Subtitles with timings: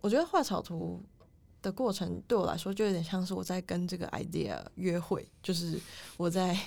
[0.00, 1.02] 我觉得画草图
[1.60, 5.78] 的过程对我来说，就有点像是我在跟这个 idea 约会，就是
[6.16, 6.58] 我在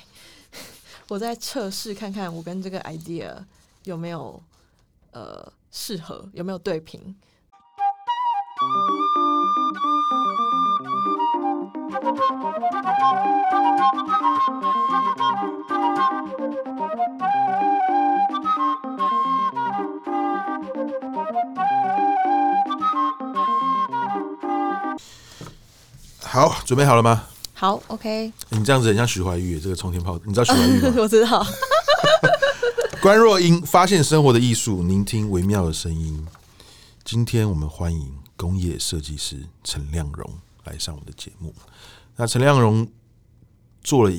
[1.09, 3.35] 我在测试看看我跟这个 idea
[3.83, 4.41] 有没有
[5.11, 7.15] 呃适合，有没有对频。
[26.21, 27.27] 好，准备好了吗？
[27.53, 28.31] 好，OK。
[28.49, 30.95] 你这样子很像徐怀钰，这个冲天炮，你知道徐怀钰吗？
[31.01, 31.45] 我知道。
[33.01, 36.25] 关若英发现生活的艺术，聆听微妙的声音。
[37.03, 41.53] 今天我们欢迎工业设计师陈亮荣来上我们的节目。
[42.15, 42.87] 那陈亮荣
[43.83, 44.11] 做了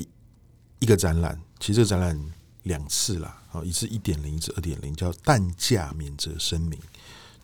[0.79, 2.31] 一个展览，其实这个展览
[2.63, 6.79] 两次啦，好，一次一点零，一次二点零，叫“蛋价免责声明”。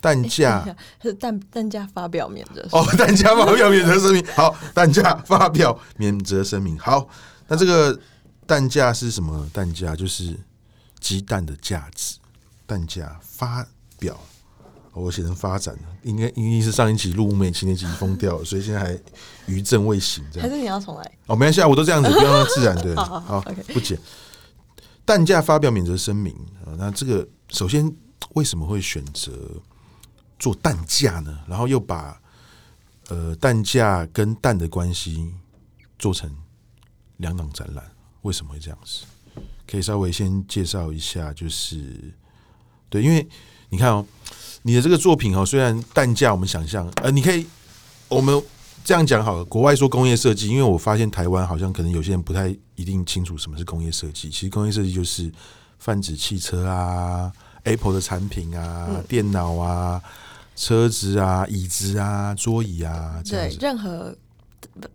[0.02, 4.26] 蛋价是 蛋蛋价发表免责哦， 蛋价发表免责声明。
[4.36, 6.78] 好，蛋价发表免责声明。
[6.80, 7.08] 好，
[7.48, 7.98] 那这个
[8.48, 9.48] 蛋价是什么？
[9.54, 10.36] 蛋价就是
[11.00, 12.18] 鸡蛋的价值。
[12.66, 13.66] 蛋价发
[14.00, 14.20] 表，
[14.94, 19.00] 我写成发展了，应该应该是上一期录美七年级疯掉了，所以现在还
[19.46, 20.24] 余震未醒。
[20.32, 21.12] 这样还是你要重来？
[21.28, 22.96] 哦，没关系，我都这样子，不要让自然对。
[22.98, 24.00] 好，好，好，好不剪。
[25.06, 26.34] 蛋价发表免责声明
[26.66, 27.94] 啊，那这个首先
[28.34, 29.32] 为什么会选择？
[30.42, 32.20] 做蛋架呢，然后又把
[33.10, 35.32] 呃蛋架跟蛋的关系
[36.00, 36.36] 做成
[37.18, 37.92] 两档展览，
[38.24, 39.06] 为什么会这样子？
[39.70, 42.12] 可以稍微先介绍一下，就是
[42.90, 43.26] 对，因为
[43.70, 44.04] 你看哦，
[44.64, 47.46] 你的这个作品哦，虽然蛋架我们想象，呃，你可以
[48.08, 48.44] 我们
[48.84, 55.32] 这样讲好了，国外说工业设计，因为我发现台湾好像可能有些人不太一定清楚什么是工业设计，其实工业设计就是
[55.78, 57.32] 泛指汽车啊、
[57.64, 60.02] Apple 的产品啊、嗯、电脑啊。
[60.56, 64.16] 车子啊，椅子啊，桌椅啊，对，任何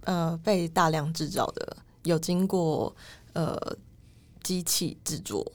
[0.04, 2.94] 呃被大量制造的，有经过
[3.32, 3.58] 呃
[4.42, 5.50] 机器制作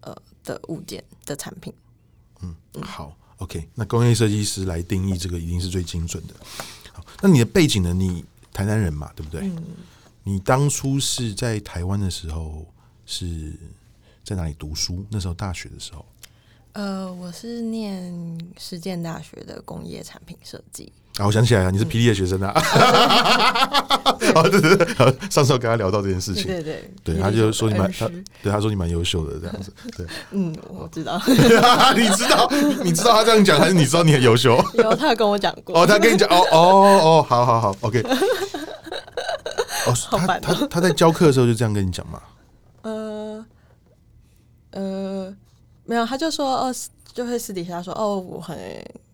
[0.00, 1.72] 呃的物件的产品。
[2.40, 6.34] 嗯，好，OK，那工业设计师来定义这个一定是最精准的。
[6.92, 7.92] 好，那你的背景呢？
[7.92, 9.40] 你台南人嘛，对不对？
[9.48, 9.64] 嗯。
[10.22, 12.66] 你当初是在台湾的时候
[13.04, 13.52] 是
[14.24, 15.04] 在哪里读书？
[15.10, 16.04] 那时候大学的时候。
[16.74, 18.12] 呃，我是念
[18.58, 20.92] 实践大学的工业产品设计。
[21.18, 22.52] 啊，我想起来了，你是霹雳的学生啊！
[24.34, 28.08] 哦，对对对，上次我跟他聊到这件事情，对对对，他就说你蛮，他
[28.42, 29.72] 对他说你蛮优秀的这样子。
[29.96, 31.22] 对，嗯，我知道，
[31.94, 32.50] 你知道，
[32.82, 34.56] 你知道他这样讲，还是你知道你很优秀？
[34.74, 35.80] 有，他有跟我讲过。
[35.80, 38.02] 哦，他跟你讲，哦哦哦，好好好，OK。
[39.86, 42.20] 哦，他他他在教课的时候就这样跟你讲嘛？
[42.82, 43.46] 呃
[44.72, 45.36] 呃。
[45.86, 46.74] 没有，他就说哦，
[47.12, 48.58] 就会私底下说哦，我很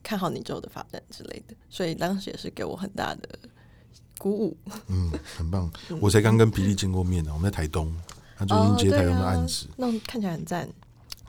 [0.03, 3.29] 看好你之后的发展之类的，所以当时也是给我很大的
[4.19, 4.57] 鼓舞。
[4.87, 5.71] 嗯，很棒。
[6.01, 7.93] 我才刚跟比利见过面呢，我们在台东，
[8.37, 10.69] 他最近接台东的案子，那看起来很赞。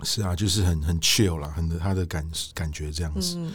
[0.03, 3.35] 是啊，就是很很 chill 啦，很他的感感觉这样子。
[3.37, 3.53] 嗯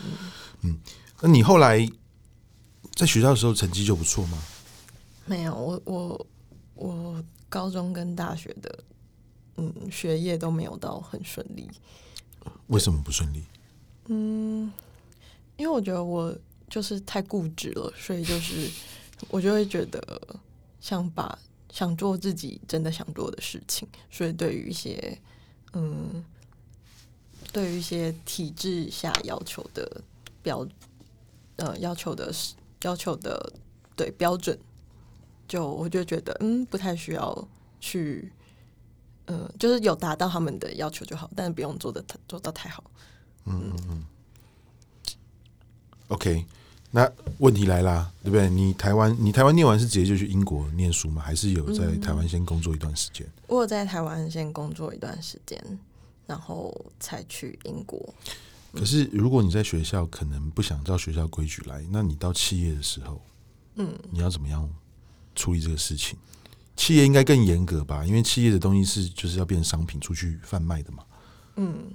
[0.63, 0.79] 嗯。
[1.21, 1.89] 那你后来
[2.95, 4.39] 在学校的时候成绩就不错吗？
[5.25, 6.27] 没有，我我
[6.75, 8.79] 我高中跟大学的。
[9.57, 11.69] 嗯，学业都没有到很顺利。
[12.69, 13.43] 为什么不顺利？
[14.07, 14.73] 嗯，
[15.57, 16.37] 因为我觉得我
[16.69, 18.71] 就是太固执了，所以就是
[19.31, 20.21] 我就会觉得
[20.81, 21.39] 想把
[21.71, 25.19] 想做自己真的想做的事情，所以对于一些
[25.73, 26.25] 嗯，
[27.53, 30.03] 对于一些体制下要求的
[30.43, 30.67] 标
[31.57, 32.33] 呃要求的
[32.83, 33.53] 要求的
[33.97, 34.59] 对标准，
[35.49, 37.49] 就我就觉得嗯不太需要
[37.81, 38.31] 去。
[39.27, 42.85] 嗯，就是有达到他们的要求就好，但是不用做的做到太好。
[43.45, 44.05] 嗯嗯嗯。
[46.09, 46.45] OK，
[46.93, 48.49] 那问题来啦，对不对？
[48.49, 51.21] 你台湾，你台湾念完是直接就去英国念书吗？
[51.21, 53.27] 还是有在台湾先工作一段时间？
[53.27, 55.61] 嗯，我有在台湾先工作一段时间，
[56.27, 58.15] 然后才去英国。
[58.73, 63.21] 可是如果你在学校可能不想照学校规矩来，那你到企业的时候，
[63.75, 64.69] 嗯，你要怎么样
[65.35, 66.17] 处理这个事情？
[66.77, 71.03] 企业应该更严格吧，因为企业的东西是就是要变成商品出去贩卖的嘛。
[71.57, 71.91] 嗯，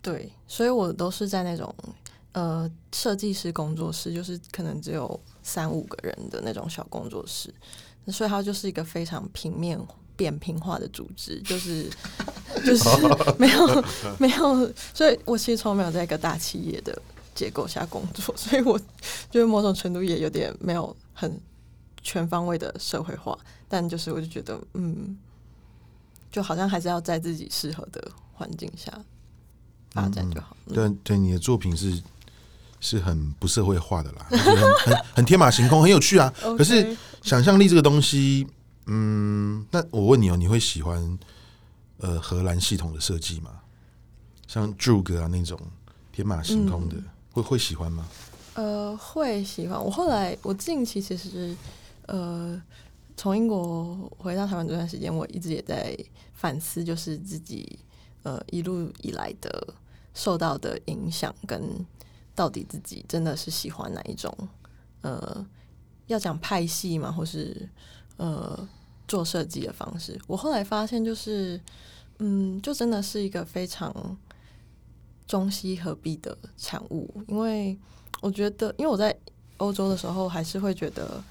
[0.00, 1.74] 对，所以我都是在那种
[2.32, 7.52] 呃设计师工作室，就是可能只有三五个人的那种小工作室，
[8.08, 9.78] 所以它就是一个非常平面
[10.16, 11.90] 扁平化的组织，就是
[12.64, 12.88] 就是
[13.38, 13.84] 没有
[14.18, 16.96] 没有，所以我其实从没有在一个大企业的
[17.34, 18.78] 结构下工作，所以我
[19.30, 21.38] 觉得某种程度也有点没有很
[22.02, 23.38] 全方位的社会化。
[23.68, 25.16] 但就是，我就觉得，嗯，
[26.30, 28.92] 就好像还是要在自己适合的环境下
[29.92, 30.56] 发展就好。
[30.68, 32.02] 对、嗯、对，你的作品是
[32.80, 36.32] 是很不社会化的啦， 很很很天马行空，很有趣啊。
[36.58, 38.46] 可是想象力这个东西，
[38.86, 41.18] 嗯，那我问你哦，你会喜欢
[41.98, 43.52] 呃荷兰系统的设计吗？
[44.46, 45.58] 像 Joog 啊那种
[46.12, 48.06] 天马行空的，嗯、会会喜欢吗？
[48.54, 49.82] 呃，会喜欢。
[49.82, 51.56] 我后来我近期其实
[52.12, 52.62] 呃
[53.16, 55.96] 从英国回到台湾这段时间，我一直也在
[56.32, 57.78] 反思，就是自己
[58.22, 59.74] 呃一路以来的
[60.14, 61.84] 受到的影响跟。
[62.34, 64.34] 到底自己真的是喜欢哪一种？
[65.02, 65.46] 呃，
[66.06, 67.12] 要讲派系吗？
[67.12, 67.68] 或是
[68.16, 68.66] 呃
[69.06, 70.18] 做设计的方式？
[70.26, 71.60] 我后来发现，就是
[72.20, 74.16] 嗯，就真的是一个非常
[75.26, 77.22] 中西合璧的产物。
[77.28, 77.78] 因为
[78.22, 79.14] 我觉得，因为我在
[79.58, 81.22] 欧洲的时候，还是会觉得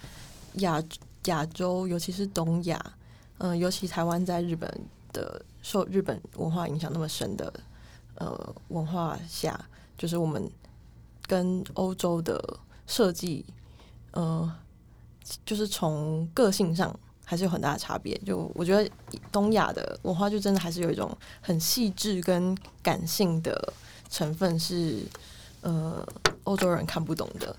[0.56, 0.84] 亚
[1.26, 2.94] 亚洲，尤其是东亚，
[3.38, 4.70] 嗯、尤其台湾在日本
[5.14, 7.54] 的受日本文化影响那么深的
[8.16, 9.60] 呃文化下，
[9.98, 10.50] 就是我们。
[11.28, 12.44] 跟欧洲的
[12.88, 13.46] 设计，
[14.12, 14.54] 呃，
[15.46, 16.94] 就是从个性上
[17.24, 18.18] 还是有很大的差别。
[18.26, 18.92] 就我觉得
[19.32, 21.10] 东亚的文化就真的还是有一种
[21.40, 23.74] 很细致跟感性的
[24.10, 25.06] 成分，是
[25.62, 26.06] 呃
[26.44, 27.56] 欧洲人看不懂的。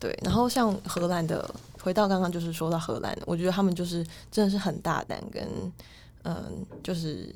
[0.00, 1.48] 对，然后像荷兰的，
[1.86, 5.44] 回到刚刚就是说到荷兰，我觉得他们就是真的是很大胆，跟
[6.24, 6.44] 嗯、呃，
[6.82, 7.32] 就是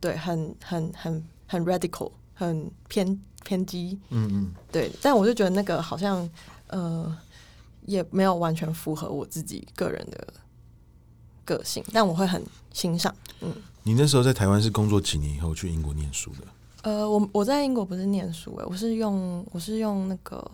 [0.00, 3.20] 对，很很很很 radical，很偏。
[3.44, 6.28] 偏激，嗯嗯，对，但我就觉得那个好像，
[6.66, 7.16] 呃，
[7.86, 10.26] 也没有完全符合我自己个人的
[11.46, 12.44] 个性，但我会很
[12.74, 13.14] 欣赏。
[13.40, 16.46] 嗯，你那时候在台湾是工作几年以后去英国念书的？
[16.82, 20.50] 呃，我我在英国不是念书，哎，我是用我是用那个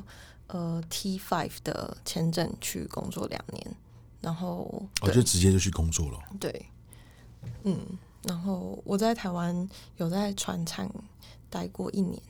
[0.48, 3.76] 呃 T five 的签证去工作两年，
[4.20, 6.18] 然后我、哦、就直接就去工作了。
[6.38, 6.66] 对，
[7.62, 7.78] 嗯，
[8.24, 10.90] 然后我在台湾有在船厂
[11.48, 12.20] 待过一年。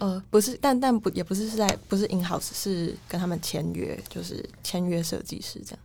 [0.00, 5.78] 呃，不是，但但不也不是是在不是 in house，是跟他们签约，就是签约设计师这样。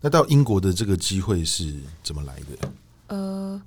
[0.00, 2.72] 那到英国的这个机会是怎么来的？
[3.08, 3.62] 呃，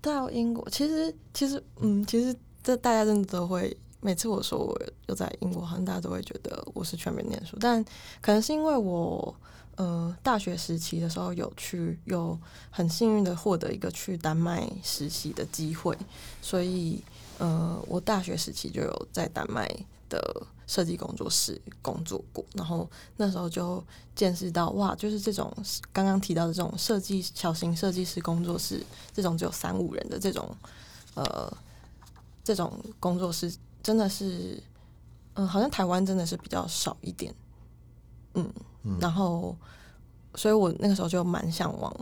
[0.00, 7.84] 到英国其实其实嗯，其实这大家真的都会，每次我说我又在英国，好像大家都会觉得我是全美念书，但
[8.20, 9.34] 可能是因为我
[9.76, 12.38] 呃大学时期的时候有去有
[12.70, 15.96] 很幸运的获得一个去丹麦实习的机会，
[16.42, 17.02] 所以。
[17.40, 19.64] 呃，我大学时期就有在丹麦
[20.08, 23.80] 的设计工作室工作过，然后那时候就
[24.16, 25.48] 见识到哇，就是这种
[25.92, 28.84] 刚刚提到的这种设计小型设计师工作室，
[29.14, 30.52] 这种只有三五人的这种
[31.14, 31.56] 呃
[32.42, 33.54] 这种工作室，
[33.88, 34.62] 真的是
[35.32, 37.34] 嗯、呃，好像台湾真的是比较少一点，
[38.34, 38.52] 嗯，
[38.82, 39.56] 嗯然后
[40.34, 41.96] 所以我那个时候就蛮向往，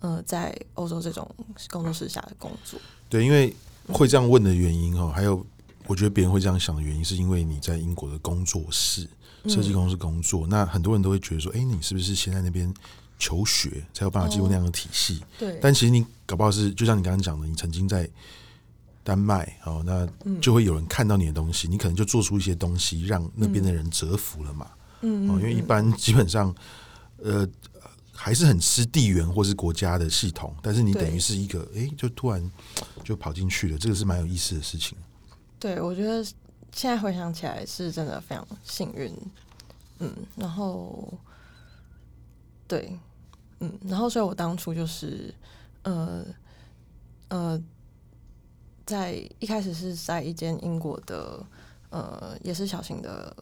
[0.00, 1.30] 呃，在欧洲这种
[1.68, 2.80] 工作室下的工作，
[3.10, 3.54] 对，因为。
[3.88, 5.46] 会这样问的原因哈，还有
[5.86, 9.08] 我觉得别人会这样想的原因，是因为你在英国的工作室
[9.46, 12.74] 设计公司工作，那很多人都会觉得说，哎，你是不是先在那边
[13.16, 15.22] 求学才有办法进入那样的体系？
[15.38, 15.56] 对。
[15.62, 18.10] 但其实你搞不好是，就像你刚刚讲的，你曾经在
[19.06, 20.04] 丹麦哦，那
[20.40, 24.68] 就会有人看到你的东西，你可能就做出一些东西，让那边的人折服了嘛。
[25.02, 25.30] 嗯。
[25.30, 26.52] 哦，因为一般基本上，
[27.22, 27.48] 呃。
[28.18, 32.50] 还是很吃地缘或是国家的系统，但是你等于是一个，哎对，就突然
[33.04, 34.96] 就跑进去了，这个是蛮有意思的事情。
[35.60, 36.24] 对，我觉得
[36.72, 39.14] 现在回想起来是真的非常幸运，
[39.98, 41.12] 嗯，然后，
[42.66, 42.98] 对，
[43.60, 45.32] 嗯，然后所以我当初就是，
[45.82, 46.24] 呃，
[47.28, 47.62] 呃，
[48.86, 51.44] 在一开始是在一间英国的，
[51.90, 53.36] 呃，也是小型的。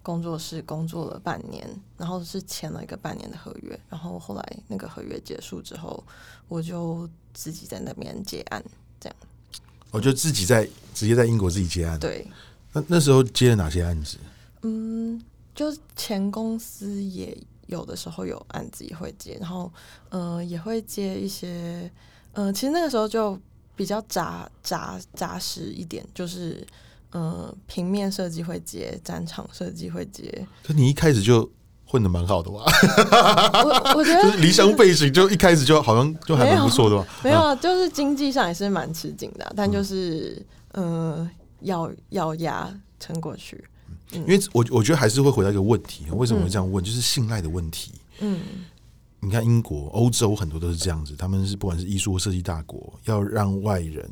[0.00, 6.02] 工作室工作了半年，然后是签了一个半年的合约，然后后来那个合约结束之后，
[6.46, 8.64] 我就自己在那边接案，
[8.98, 9.16] 这样。
[9.90, 12.00] 我就自己在直接在英国自己接案。
[12.00, 12.26] 对。
[12.72, 14.16] 那那时候接了哪些案子？
[14.62, 15.22] 嗯，
[15.54, 17.36] 就前公司也
[17.66, 19.70] 有的时候有案子也会接，然后
[20.08, 21.90] 嗯、呃、也会接一些，
[22.32, 23.38] 嗯、呃，其实那个时候就
[23.78, 26.66] 比较扎扎扎实一点，就是。
[27.10, 30.46] 呃，平面设计会接，展场设计会接。
[30.62, 31.50] 可你一开始就
[31.86, 32.62] 混的蛮好的哇？
[33.64, 37.06] 我我觉得就是离乡背井，就一开始就好像就还蛮不错的吧？
[37.24, 40.44] 没有，就是经济上也是蛮吃紧的，但就是
[40.74, 41.26] 嗯，
[41.60, 42.70] 咬咬牙
[43.00, 43.64] 撑过去。
[44.12, 46.84] 因为我我觉得还是会回到一个问题，为什么会这样问？
[46.84, 47.92] 就是信赖的问题。
[48.18, 48.38] 嗯，
[49.20, 54.08] 你看英国、欧洲很多都是这样子，他们是不管是艺术或设计大国，要让外人。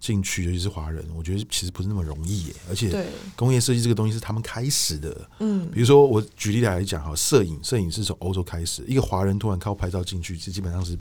[0.00, 2.54] 进去，尤其是华人，我觉得其实不是那么容易耶。
[2.70, 3.06] 而且，
[3.36, 5.30] 工业设计这个东西是他们开始的。
[5.40, 10.98] 嗯，比如说我举例来讲哈，摄影，摄影是从欧洲开始，一个华人突然靠拍照进去，这基本上是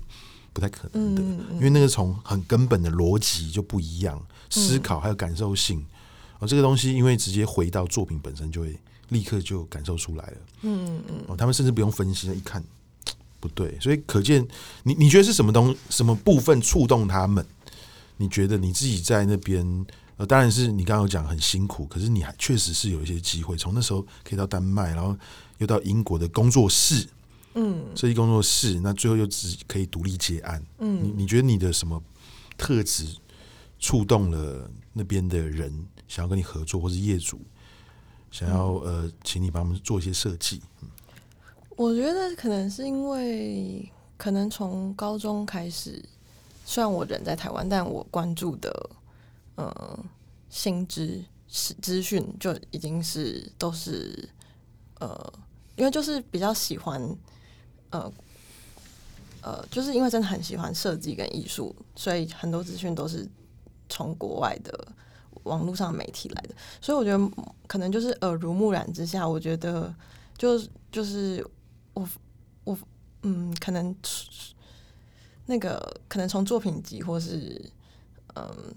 [0.51, 1.21] 不太可能的。
[1.53, 5.81] 因为那个从很根本的逻辑就不一样，思考还有感受性
[6.39, 8.77] 哦，这个东西因为直接回到作品本身，就会
[9.07, 10.37] 立刻就感受出来了。
[10.63, 12.61] 嗯嗯，哦，他们甚至不用分析，一看
[13.39, 14.45] 不对，所以可见
[14.83, 17.45] 你你觉得是什么东什么部分触动他们？
[18.17, 19.85] 你觉得你自己在那边？
[20.17, 25.17] 呃，当然是你刚刚有讲很辛苦，可是你还确实是有一些机会，从那时候可以到丹麦，然后
[25.59, 27.07] 又到英国的工作室，
[27.53, 32.03] 嗯，设计工作室，那最后又只可以独立接案，嗯，你你觉得你的什么
[32.57, 33.07] 特质
[33.79, 35.73] 触动了那边的人，
[36.09, 37.39] 想要跟你合作，或是业主
[38.29, 40.61] 想要呃，请你帮他们做一些设计？
[41.79, 46.03] 我觉得可能是因为，可能从高中开始，
[46.65, 48.89] 虽然我人在台湾，但我关注的。
[49.55, 49.99] 呃，
[50.49, 54.27] 新知资资讯就已经是都是
[54.99, 55.33] 呃，
[55.77, 57.01] 因为就是比较喜欢
[57.91, 58.11] 呃
[59.41, 63.25] 呃，就是因为真的很喜欢设计跟艺术，所以很多资讯都是
[63.87, 64.87] 从国外的
[65.43, 66.49] 网络上媒体来的，
[66.81, 67.31] 所以我觉得
[67.67, 69.93] 可能就是耳濡目染之下，我觉得
[70.37, 71.45] 就就是
[71.99, 72.07] 我
[72.63, 72.77] 我
[73.23, 73.95] 嗯，可能
[75.45, 77.61] 那个可能从作品集或是
[78.35, 78.73] 嗯。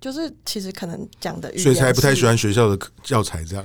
[0.00, 3.64] 就是其实可能讲的，所以才不太喜欢学校的教材这样。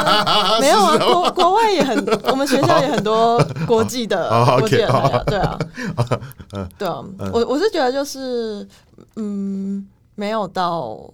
[0.60, 4.28] 没有啊，国国外也很，我们学校也很多国际的
[4.58, 5.58] 国际的， 对啊，
[6.76, 8.68] 对啊，我我是觉得就是
[9.16, 11.10] 嗯，没有到，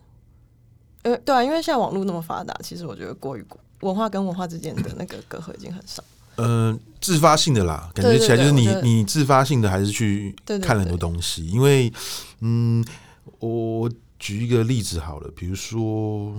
[1.03, 6.03] 呃，对啊，因为现在网络那么发达，其实我觉得国与国文化跟文化之间的那个隔阂已经很少。
[6.37, 11.93] 嗯，自发性的啦，感觉起来就是你你自发性的还是去看很多东西，因为
[12.41, 12.85] 嗯，
[13.41, 13.91] 我。
[14.19, 16.33] 举一个例子好了，比如说，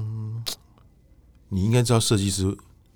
[1.49, 2.43] 你应该知道设计师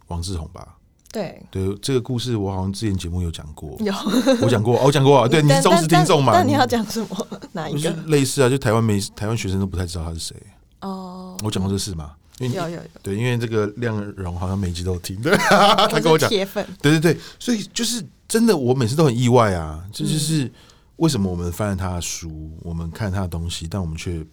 [0.07, 0.75] 王志宏吧？
[1.11, 3.93] 对对，这个故事我好像之前节目有讲过， 有
[4.41, 5.27] 我讲过，我讲过啊。
[5.27, 6.33] 对，你是忠实听众嘛？
[6.33, 7.27] 那你要讲什么？
[7.53, 7.91] 哪一个？
[8.07, 10.35] 类似啊，就台湾没台湾学生都不太知道他是谁
[10.79, 11.37] 哦。
[11.43, 12.13] 我讲过这事吗？
[12.49, 12.81] 有有有。
[13.03, 15.35] 对，因为这个亮荣好像每集都有听，对，
[15.89, 16.65] 他跟我讲铁粉。
[16.81, 19.83] 对对对，所以就是真的，我每次都很意外啊。
[19.91, 20.51] 这就是
[20.97, 24.25] 为什么我们翻了他的书，我们看他的东西，但我们却。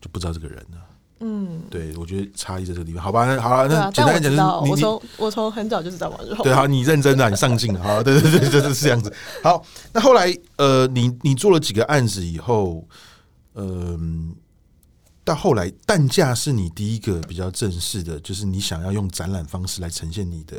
[0.00, 0.78] 就不知道这个人呢。
[1.18, 3.02] 嗯，对，我觉得差异在这个地方。
[3.02, 6.44] 好吧，那好了，那简单讲就是，我从我从很早就知道王志宏。
[6.44, 9.12] 对，好，你认真的，你上进了， 好，对对对，就是这样子。
[9.42, 9.60] 好，
[9.92, 12.86] 那后来呃，你你做了几个案子以后，
[13.54, 13.98] 嗯、呃，
[15.28, 20.58] 到后来蛋架是你第一个比较正式的，就是你想要用展览方式来呈现你的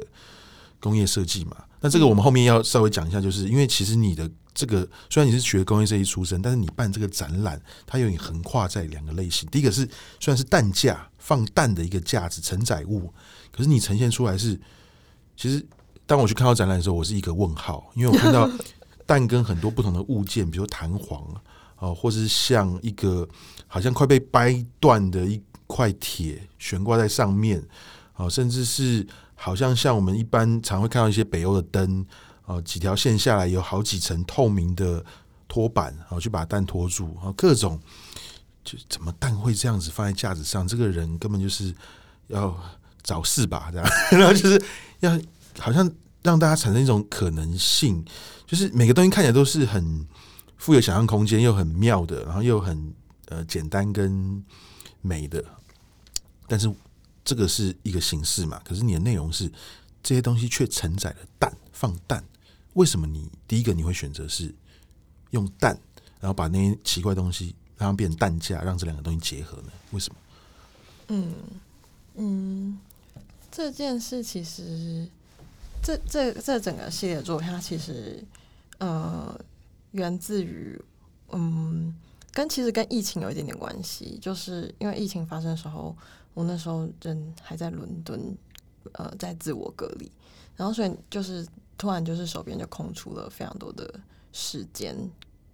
[0.80, 1.58] 工业设计嘛？
[1.82, 4.30] 那这个我们后面要稍微讲一下，就是因为其实你的。
[4.52, 9.48] 这个虽然你是学工业设计出身，但是你办这个展览，它有点横跨在两个类型。
[9.50, 9.88] 第一个是
[10.20, 13.10] 虽然是蛋架放蛋的一个架子承载物，
[13.54, 14.60] 可是你呈现出来是，
[15.38, 15.66] 其实
[16.06, 18.50] 当我去看到展览的时候，我是一个问号，因为我看到
[19.06, 21.24] 蛋跟很多不同的物件，比如说弹簧
[21.78, 23.26] 啊，或者是像一个
[23.70, 27.64] 好像快被掰断的一块铁悬挂在上面
[28.18, 32.06] 哦，甚至是好像像我们一般常会看到一些北欧的灯。
[32.46, 35.06] 哦，几条线下来有好几层透明的
[35.48, 37.80] 托板，然后去把蛋托住，然后各种
[38.64, 40.68] 就怎么蛋会这样子放在架子上？
[40.68, 41.72] 这个人根本就是
[42.26, 42.60] 要
[43.04, 43.88] 找事吧，这样，
[44.20, 44.60] 然后就是
[45.02, 45.16] 要
[45.60, 45.88] 好像
[46.24, 48.04] 让大家产生一种可能性，
[48.48, 50.08] 就是每个东西看起来都是很
[50.58, 52.92] 富有想象空间，又很妙的，然后又很
[53.30, 54.44] 呃简单跟
[55.02, 55.44] 美的，
[56.48, 56.72] 但是
[57.24, 59.52] 这个是一个形式嘛，可是你的内容是
[60.04, 62.24] 这些东西却承载了蛋，放蛋。
[62.74, 64.54] 为什么你第一个你会选择是
[65.32, 65.80] 用蛋，
[66.20, 69.72] 然后把那些奇怪东西让它变成蛋架，让这两个东西结合呢？
[69.92, 70.20] 为什么？
[71.08, 71.34] 嗯
[72.16, 72.80] 嗯，
[73.52, 75.08] 这件事其实
[75.82, 78.24] 这这这整个系列作品，它其实
[78.78, 79.40] 呃
[79.92, 80.80] 源自于
[81.32, 81.94] 嗯，
[82.34, 85.96] 跟其实跟疫情有一点点关系，就是因为疫情发生的时候，
[86.34, 88.36] 我那时候人还在伦敦，
[88.94, 90.12] 呃，在自我隔离，
[90.56, 91.48] 然后所以就是。
[91.80, 93.90] 突然就是手边就空出了非常多的
[94.34, 94.94] 时间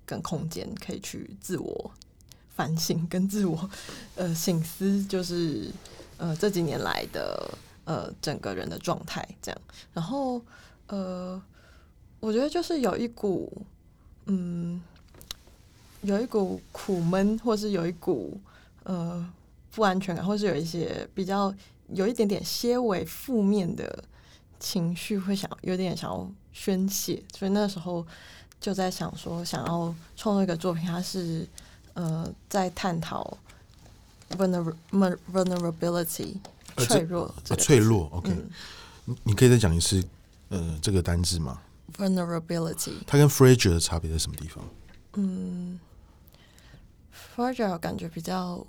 [0.08, 1.92] 跟空间，可以去自我
[2.56, 3.70] 反省跟自我
[4.16, 5.72] 呃省思，就是
[6.18, 7.48] 呃这几年来的
[7.84, 9.62] 呃整个人的状态这样。
[9.94, 10.42] 然后
[10.88, 11.40] 呃，
[12.20, 13.62] 我觉得就是有一股
[14.26, 14.82] 嗯，
[16.06, 18.40] 有一股苦闷，或是有一股
[18.84, 19.28] 呃
[19.72, 21.54] 不安全感，或是有一些比较
[21.90, 24.04] 有一点点些微负面的。
[24.58, 28.04] 情绪会想有点想要宣泄，所以那时候
[28.60, 31.46] 就在想说，想要创作一个作品，它是
[31.94, 33.38] 呃在探讨
[34.32, 36.38] vulnerability
[36.78, 38.10] 脆弱，脆弱。
[38.14, 38.32] OK，
[39.06, 40.04] 嗯，你可以再讲一次
[40.50, 41.62] 呃这个单字吗
[41.98, 44.64] ？vulnerability，它跟 fragile 的差别在什么地方？
[45.16, 45.78] 嗯
[47.36, 48.66] ，fragile 感觉比较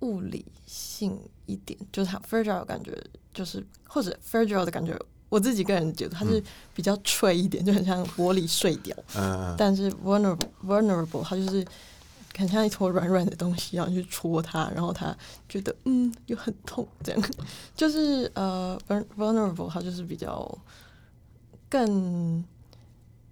[0.00, 2.96] 物理性一点，就是它 fragile 感觉
[3.34, 4.98] 就是或者 fragile 的感觉，
[5.28, 6.42] 我自己个人觉得它是
[6.74, 8.96] 比较脆一点，嗯、就很像玻璃碎掉。
[9.14, 11.64] 嗯、但是 vulnerable vulnerable 它就是
[12.36, 15.14] 很像一坨软软的东西，然后去戳它，然后它
[15.48, 17.22] 觉得嗯又很痛，这样
[17.76, 18.78] 就是呃
[19.18, 20.58] vulnerable 它就是比较
[21.68, 22.42] 更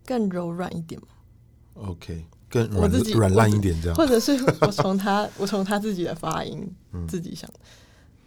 [0.04, 1.08] 更柔软一点嘛。
[1.88, 2.25] OK。
[2.49, 7.49] 更软软烂一点这样，或者是我从他我从他自己的发音、 嗯、自己想。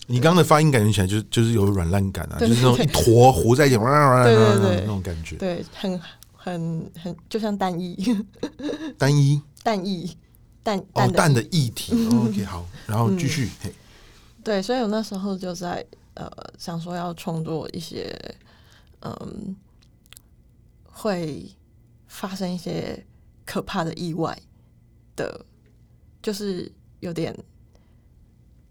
[0.07, 5.99] 你刚刚的发音感觉起来就是就是有软烂感啊，就是那种一坨糊在一起，对对对，那种感觉，对，很
[6.35, 7.95] 很很就像蛋液，
[8.97, 10.09] 单一蛋液
[10.63, 11.93] 蛋哦蛋的液体。
[12.07, 13.71] OK 好，然后继续、嗯。
[14.43, 15.85] 对，所以我那时候就在
[16.15, 18.13] 呃想说要创作一些
[19.01, 19.55] 嗯
[20.83, 21.49] 会
[22.07, 23.05] 发生一些。
[23.45, 24.37] 可怕的意外
[25.15, 25.45] 的，
[26.21, 27.37] 就是有点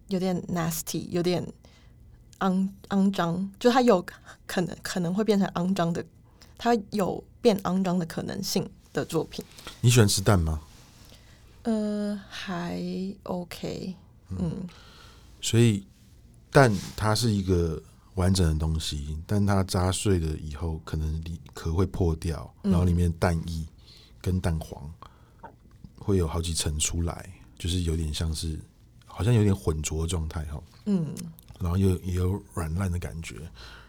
[0.09, 1.47] 有点 nasty，有点
[2.39, 4.05] 肮肮脏，就它有
[4.47, 6.05] 可能可能会变成肮脏的，
[6.57, 9.45] 它有变肮脏的可能性的作品。
[9.81, 10.61] 你喜欢吃蛋吗？
[11.63, 12.83] 呃，还
[13.25, 13.95] OK，
[14.31, 14.67] 嗯。
[15.43, 15.87] 所以
[16.51, 17.83] 蛋它是一个
[18.15, 23.67] 完整的东西，但它扎碎了以后，可能里壳会破掉，然后里面蛋液。
[24.21, 24.83] 跟蛋黄
[25.97, 28.59] 会有好几层出来，就是有点像是，
[29.07, 30.63] 好像有点混浊的状态哈。
[30.87, 31.15] 嗯，
[31.59, 33.37] 然后又也有软烂的感觉，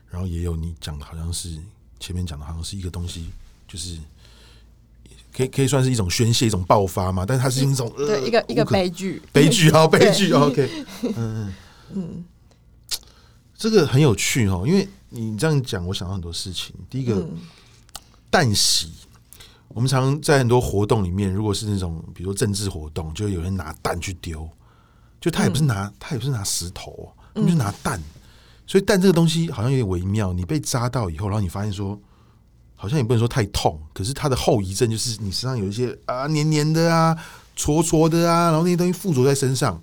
[0.09, 1.57] 然后也有你讲的好像是
[1.99, 3.29] 前面讲的好像是一个东西，
[3.67, 3.97] 就是
[5.33, 7.25] 可以可以算是一种宣泄、一种爆发嘛。
[7.25, 10.31] 但是它是一种对、呃、一个一个悲剧，悲剧好 悲剧。
[10.33, 11.53] OK，嗯嗯
[11.93, 12.25] 嗯，
[13.55, 16.75] 这个很有趣哦，因为你这样讲，我想到很多事情。
[16.89, 17.25] 第一个，
[18.29, 18.91] 蛋洗。
[19.73, 24.49] 我们常常在很多活动里面，如果是那种比如说政治活动，就有人拿蛋去丢，
[25.19, 28.01] 就他也不是拿，他也不是拿石头，他就拿蛋。
[28.67, 30.33] 所以蛋这个东西好像有点微妙。
[30.33, 31.99] 你被扎到以后，然后你发现说，
[32.75, 37.17] 好像也不能说太痛，可是它的后遗症就是你身上有一些啊黏黏的啊、
[37.55, 39.81] 搓搓的啊，然后那些东西附着在身上，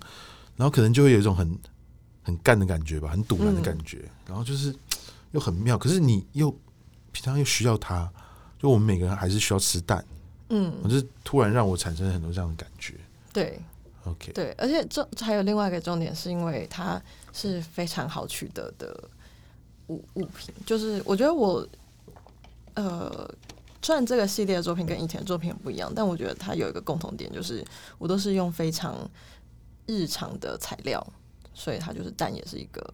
[0.55, 1.57] 然后可能就会有一种很
[2.23, 4.75] 很干的感觉吧，很堵然的感觉，然后就是
[5.31, 6.51] 又很妙，可是你又
[7.11, 8.11] 平常又需要它。
[8.59, 10.03] 就我们每个人还是需要吃蛋，
[10.49, 12.93] 嗯，我就是突然让我产生很多这样的感觉。
[13.31, 13.57] 对
[14.03, 19.09] ，OK，对，而且这还有另外一个重点，是因为它是非常好取得的
[19.87, 20.53] 物物品。
[20.65, 21.65] 就是我觉得我，
[22.73, 23.33] 呃，
[23.81, 27.65] 虽然这个系列的作品跟以前的作品不一样，但我觉得它有一个共同点，就是
[27.97, 29.09] 我都是用非常
[29.85, 31.05] 日常的材料，
[31.53, 32.93] 所以它就是蛋也是一个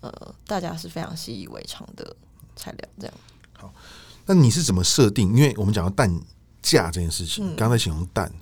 [0.00, 2.14] 呃大家是非常习以为常的
[2.54, 2.88] 材料。
[3.00, 3.14] 这样
[3.54, 3.74] 好。
[4.26, 5.28] 那你是怎么设定？
[5.34, 6.08] 因为我们讲到蛋
[6.62, 8.32] 架这件事情，刚、嗯、才形容蛋，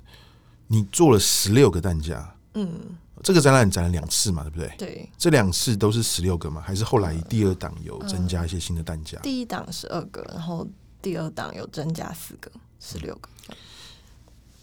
[0.67, 2.79] 你做了十六个蛋架，嗯，
[3.23, 4.75] 这个展览展了两次嘛，对不对？
[4.77, 6.61] 对，这两次都是十六个嘛？
[6.61, 9.17] 还是后来第二档有增加一些新的蛋架？
[9.21, 10.67] 第一档十二个，然后
[11.01, 13.29] 第二档有增加四个，十六个。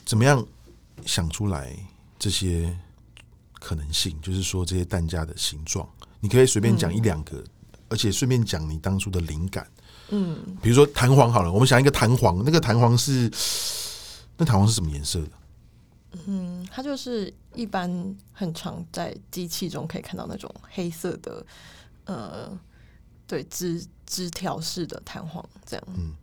[0.04, 0.46] 怎么样
[1.04, 1.76] 想出来
[2.18, 2.78] 这些
[3.54, 4.16] 可能性？
[4.22, 5.88] 就是说这些蛋架的形状，
[6.20, 7.46] 你可以随便讲一两个，嗯、
[7.88, 9.66] 而且顺便讲你当初的灵感。
[10.10, 13.30] 嗯，比如说弹簧好了，我们想一个弹簧，那个弹簧是
[14.36, 15.30] 那弹簧是什么颜色的？
[16.26, 21.44] 嗯，它就是一般很常在机器中可以看到那种黑色的，
[22.06, 22.58] 呃，
[23.26, 25.84] 对，枝枝条式的弹簧这样。
[25.96, 26.14] 嗯，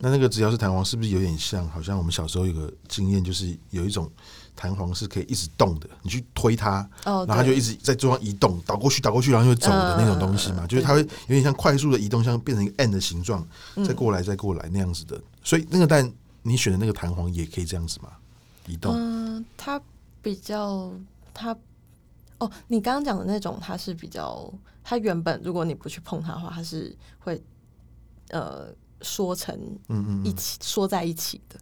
[0.00, 1.68] 那那个只要是弹簧是不是有点像？
[1.70, 4.10] 好像我们小时候有个经验，就是有一种。
[4.56, 13.46] 弹簧是可以一直动的，你去推它，然后它就一直在桌上移动，倒过去，倒过去，然后就走的那种东西嘛，就是它会有点像快速的移动，像变成一个 N 的形状，
[13.86, 15.18] 再过来，再过来那样子的。
[15.42, 18.10] 所以那个蛋，你选的那个弹簧也可以这样子嘛，
[18.66, 18.92] 移动。
[18.94, 19.80] 嗯，它
[20.20, 20.92] 比较
[21.32, 21.56] 它
[22.36, 24.52] 哦，你刚刚讲的那种，它是比较，
[24.84, 27.42] 它原本如果你不去碰它的话，它是会
[28.28, 28.66] 呃
[29.02, 29.54] 缩成
[29.88, 31.58] 嗯嗯一起缩在一起的。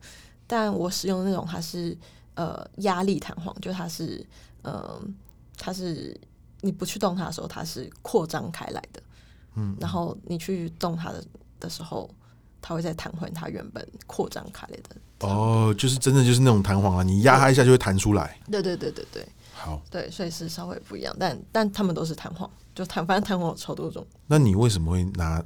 [0.47, 1.97] 但我使用的那种，它是。
[2.39, 4.25] 呃，压力弹簧就它是，
[4.63, 5.03] 嗯、呃，
[5.57, 6.17] 它是
[6.61, 9.03] 你不去动它的时候，它是扩张开来的，
[9.57, 11.25] 嗯，然后你去动它的
[11.59, 12.09] 的时候，
[12.63, 15.27] 它会再弹回它原本扩张开来的。
[15.27, 18.39] 哦，就是真的就是那种弹簧啊，你压它一下就会弹出来。
[18.49, 24.07] 对对对对对，好，对，所以是稍微不一样，但但他们都是弹簧，就弹，反正弹簧有超多种。
[24.29, 25.43] 那你为什么会拿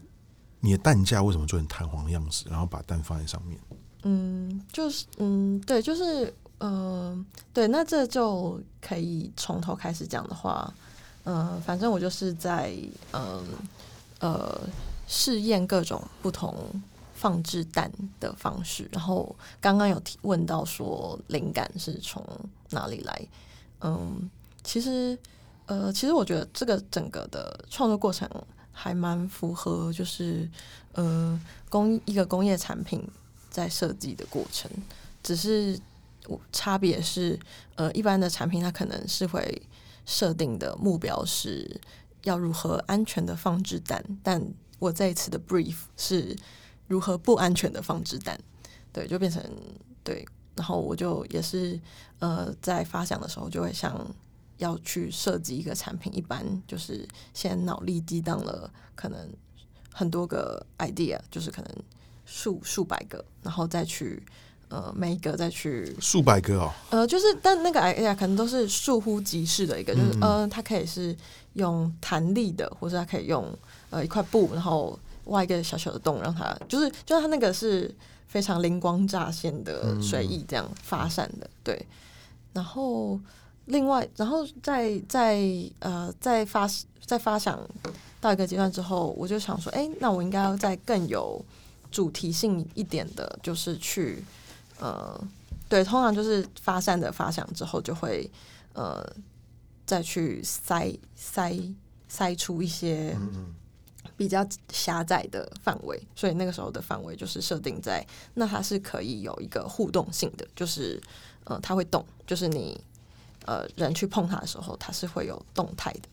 [0.63, 3.61] 你的蛋架为什么做成弹簧样子，然后把蛋放在上面？
[4.05, 6.33] 嗯，就是嗯，对，就是。
[6.65, 10.73] 嗯、呃，对，那这就可以从头开始讲的话，
[11.25, 12.73] 嗯、呃，反正我就是在
[13.11, 13.45] 嗯
[14.21, 14.61] 呃，呃
[15.09, 16.55] 试验各种不同
[17.17, 18.89] 放置蛋的方式。
[18.93, 22.25] 然后刚刚有提问到说灵感是从
[22.71, 23.27] 哪里来？
[23.81, 24.31] 嗯，
[24.63, 25.19] 其实
[25.67, 28.31] 呃，其实我觉得这个整个的创作过程
[28.73, 30.49] 还蛮符合，就是
[30.93, 33.07] 呃工一个工业产品
[33.51, 34.71] 在设计的过程，
[35.23, 35.79] 只是
[36.51, 37.39] 差别是
[37.75, 39.63] 呃一般的产品它可能是会
[40.07, 41.81] 设定的目标是
[42.23, 44.43] 要如何安全的放置弹，但
[44.79, 46.37] 我这一次的 brief 是
[46.89, 48.39] 如何不安全的放置弹，
[48.93, 49.43] 对，就变成
[50.03, 51.79] 对，然后我就也是
[52.19, 54.05] 呃在发想的时候就会想。
[54.63, 59.29] 要去设计一个产品，一般就是先脑力激荡了，可能
[59.93, 61.71] 很多个 idea，就是可能
[62.25, 64.23] 数数百个，然后再去
[64.69, 71.15] 呃每一个再去数百个哦，呃就是但那个 idea 可能都是倏忽即逝的一个，就是呃它可以是
[71.55, 73.53] 用弹力的，或者它可以用
[73.91, 77.93] 呃一块布，然后挖一个小小的洞，让它就是就是它那个是
[78.29, 81.87] 非常灵光乍现的随意这样发散的，对，
[82.53, 83.19] 然后。
[83.73, 85.41] 另外，然后在在
[85.79, 86.69] 呃在发
[87.07, 87.59] 在发想
[88.21, 91.43] 到一个阶段之后，我就想说，哎，那我应该要再更有
[91.91, 94.23] 主题性一点的，就是去
[94.79, 95.19] 呃
[95.71, 98.31] 对，通常就是发散的发想之后，就会
[98.75, 99.03] 呃
[99.87, 101.59] 再去塞塞
[102.09, 103.17] 塞出一些
[104.19, 111.01] 比较狭窄的范围，所以那个时候的范围就是设定在那它是可以有一个互动性的，就是
[111.45, 112.79] 呃它会动，就是你。
[113.45, 116.09] 呃，人去碰它的时候，它是会有动态的，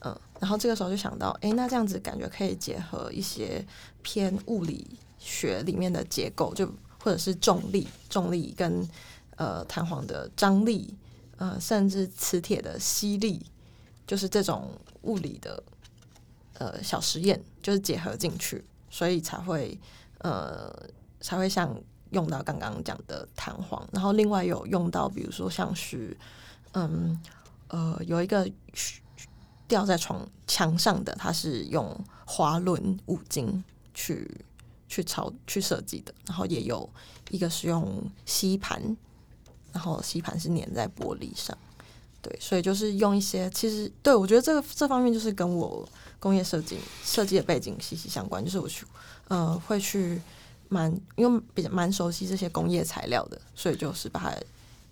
[0.00, 3.62] 嗯，然后这个时候就想到，哎、那这样子感觉可以结合一些
[4.00, 6.66] 偏物理学里面的结构，就
[6.98, 8.88] 或者是重力、重力跟
[9.36, 10.94] 呃弹簧的张力，
[11.36, 13.44] 呃，甚至磁铁的吸力，
[14.06, 14.70] 就是这种
[15.02, 15.62] 物理的
[16.54, 19.78] 呃小实验，就是结合进去，所以才会
[20.20, 20.74] 呃
[21.20, 21.78] 才会像
[22.12, 26.16] 用到刚刚讲的弹簧，然后另外有用到，比如说像是。
[26.74, 27.18] 嗯，
[27.68, 28.50] 呃，有一个
[29.66, 34.28] 吊在床墙上的，它是用滑轮五金去
[34.88, 36.88] 去操去设计的，然后也有
[37.30, 38.96] 一个是用吸盘，
[39.72, 41.56] 然后吸盘是粘在玻璃上，
[42.20, 48.84] 对，所以就是用一些，其实对我觉得这个这方面就是跟我工业设计设计的背景息息相关，就是我去
[49.28, 50.20] 呃会去
[50.68, 54.36] 蛮因为比较蛮熟悉这些工业材料的，所以就是把它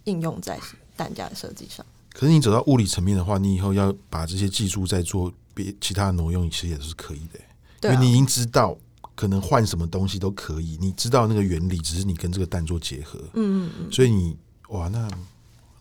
[0.05, 0.57] 应用在。
[0.97, 7.91] 单价的设计上，可是你走到物理层面的话，你以后要把这些技术再做别其他的挪用，其实也是可以的。
[7.91, 8.77] 因为你已经知道
[9.15, 13.19] 可能换什么东西都可以，你知道那个原理，只是你跟这个蛋做结合。
[13.35, 13.93] 嗯嗯嗯。
[13.93, 14.37] 所以你
[14.69, 15.09] 哇，那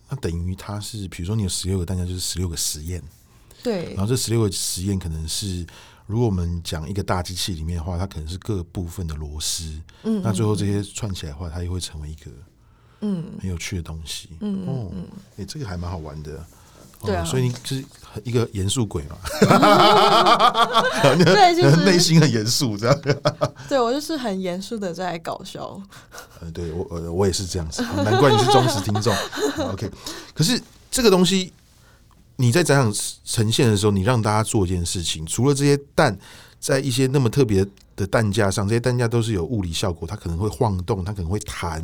[0.08, 3.02] 那等于它是，比如说你有十六个蛋夹，就是十六个实验。
[3.62, 3.94] 对。
[3.94, 5.64] 然后这十六个实验可能是，
[6.06, 9.64] 如果我们讲一个大机器里面的话，它可能是各部分的螺丝。
[10.02, 10.22] 嗯，嗯。
[10.24, 12.30] 那最后这些串起来的话，它又会成为一个。
[13.02, 14.30] 嗯，很有趣的东西。
[14.40, 14.90] 嗯哦，
[15.32, 16.44] 哎、欸，这个还蛮好玩的。
[17.04, 17.84] 对、啊哦、所以你是
[18.22, 19.16] 一个严肃鬼嘛？
[21.02, 22.96] 对，就是内心很严肃这样。
[23.68, 25.82] 对，我就是很严肃的在搞笑。
[26.40, 27.82] 呃，对我，呃，我也是这样子。
[28.04, 29.12] 难怪你是忠实听众。
[29.72, 29.90] OK，
[30.32, 30.62] 可是
[30.92, 31.52] 这个东西
[32.36, 36.16] 你在展场呈现的时候，你让大家做一件事情，除了这些蛋
[36.60, 41.82] 在一些那么特别的蛋架上，这些蛋架都是有物理效果，它可能会晃动，它可能会弹。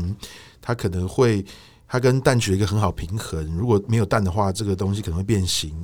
[0.69, 1.43] 它可能会，
[1.89, 3.43] 它跟蛋取了一个很好平衡。
[3.57, 5.75] 如果没有蛋的话，这个东西可能会变形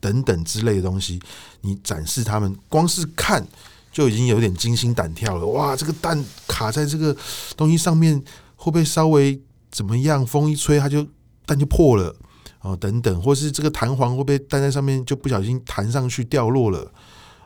[0.00, 1.20] 等等之类的东西。
[1.60, 3.46] 你展示他们，光是看
[3.92, 5.44] 就已经有点惊心胆跳了。
[5.48, 7.14] 哇，这个蛋卡在这个
[7.54, 8.18] 东西上面，
[8.56, 9.38] 会不会稍微
[9.70, 10.26] 怎么样？
[10.26, 11.06] 风一吹，它就
[11.44, 12.16] 蛋就破了
[12.62, 16.90] 哦，等等，或是这个弹簧会不会蛋在上面就不小心弹上去掉落了？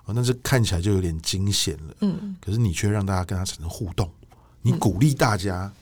[0.05, 1.95] 哦，那这看起来就有点惊险了。
[2.03, 4.09] 嗯，可是你却让大家跟它产生互动，
[4.63, 5.73] 你鼓励大家。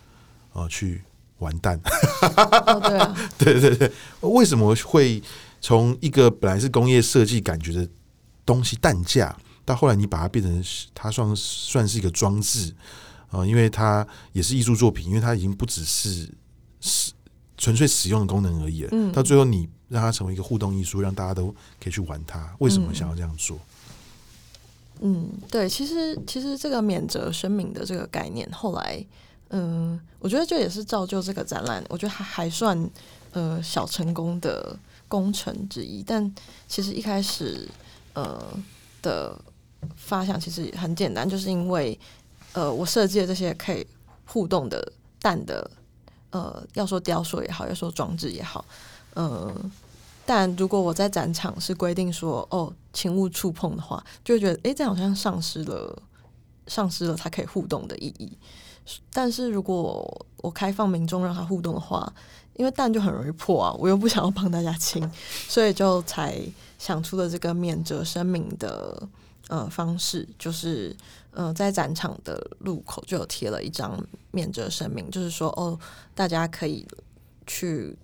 [0.57, 1.03] 哦，去
[1.41, 1.79] 完蛋！
[1.85, 3.93] 哦，对啊，对对对，
[4.23, 5.23] 为什么会
[5.61, 7.87] 从一个本来是工业设计感觉的
[8.47, 10.65] 东西蛋架，到后来你把它变成
[10.95, 12.75] 它算算是一个装置
[13.29, 13.45] 啊？
[13.45, 16.27] 因为它也是艺术作品，因为它已经不只是
[16.81, 17.13] 使
[17.59, 18.89] 纯粹使用的功能而已了。
[18.93, 22.51] 嗯，到最后你让它成为一个互动艺术，让大家都可以去玩它。
[22.61, 23.59] 为什么想要这样做？
[25.01, 29.05] 嗯，对，其实其实这个免责声明的这个概念后来。
[29.51, 32.91] 嗯，我觉得这也是造就这个展览，我觉得还还算
[33.33, 36.03] 呃小成功的工程之一。
[36.03, 36.35] 但
[36.67, 37.69] 其实一开始
[38.15, 38.43] 呃
[39.03, 39.39] 的
[39.95, 41.99] 发想其实很简单，就是因为
[42.53, 43.87] 呃我设计的这些可以
[44.27, 45.71] 互动的蛋的
[46.31, 48.65] 呃要说雕塑也好，要说装置也好，
[49.15, 49.55] 呃，
[50.25, 56.03] 但如果我在展场是规定说哦，请勿触碰的话，就会觉得诶，这样好像丧失了
[56.67, 58.37] 丧失了它可以互动的意义。
[59.13, 62.13] 但是如果我开放民众让他互动的话，
[62.55, 65.11] 因为蛋就很容易破啊，我又不想要帮大家清，
[65.49, 66.41] 所以就才
[66.79, 69.09] 想出了这个免责声明的
[69.49, 70.97] 呃方式，就是
[71.33, 75.79] 呃在展场的入口就有贴了一张免责声明，就是说哦，
[76.15, 76.87] 大家可以
[77.47, 77.97] 去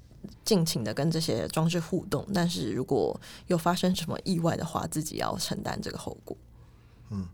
[0.44, 6.36] 尽情的跟这些装置互动，但是如果有发生什么意外的话，自己要承担这个后果。
[7.10, 7.26] 嗯，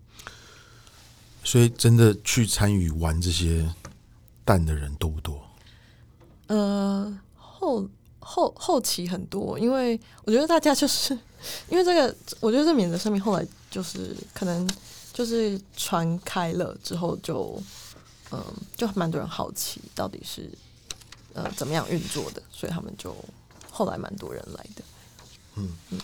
[1.48, 3.66] 所以真的去参与玩这些
[4.44, 5.42] 蛋的人多不多？
[6.48, 11.18] 呃，后后后期很多，因为我觉得大家就是
[11.70, 14.68] 因为这个，我觉得这免责声明后来就是可能
[15.14, 17.58] 就是传开了之后就，
[18.30, 20.50] 嗯、呃，就蛮多人好奇到底是
[21.32, 23.16] 呃怎么样运作的，所以他们就
[23.70, 24.84] 后来蛮多人来的。
[25.54, 25.98] 嗯嗯，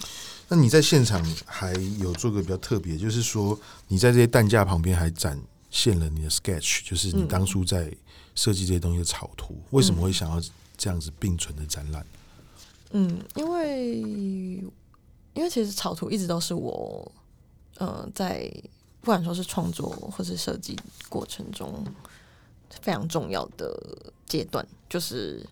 [0.49, 7.91] 那你在现场还有做个比较特别，就是说你在这些蛋架旁边还展现了你的 sketch，就是你当初在、
[8.35, 10.41] 设计这些东西的草图，为什么会想要
[10.77, 12.07] 这样子并存的展览？
[12.91, 14.01] 嗯，因为
[15.33, 17.11] 因为其实草图一直都是我
[17.79, 18.49] 呃在
[19.01, 20.79] 不管说是创作或是设计
[21.09, 21.85] 过程中
[22.81, 25.45] 非常重要的阶段，就是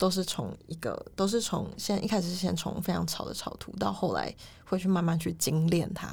[0.00, 4.34] 都是从一个都是从先一开始是先从非常草的草图，到后来
[4.64, 6.08] 会去慢慢去精炼它，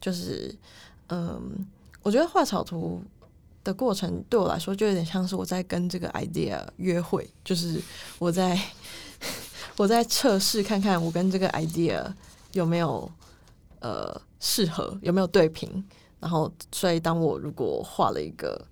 [0.00, 0.54] 就是
[1.08, 1.66] 嗯，
[2.02, 3.02] 我觉得画草图。
[3.64, 7.78] 的过程对我来说就有点像是我在跟这个 idea 约会，就是
[8.18, 8.58] 我在
[9.76, 12.02] 我在测试看看我跟这个 idea
[12.52, 13.10] 有没有
[13.80, 15.84] 呃适合，有没有对平。
[16.18, 18.64] 然后，所以当我如果画了一个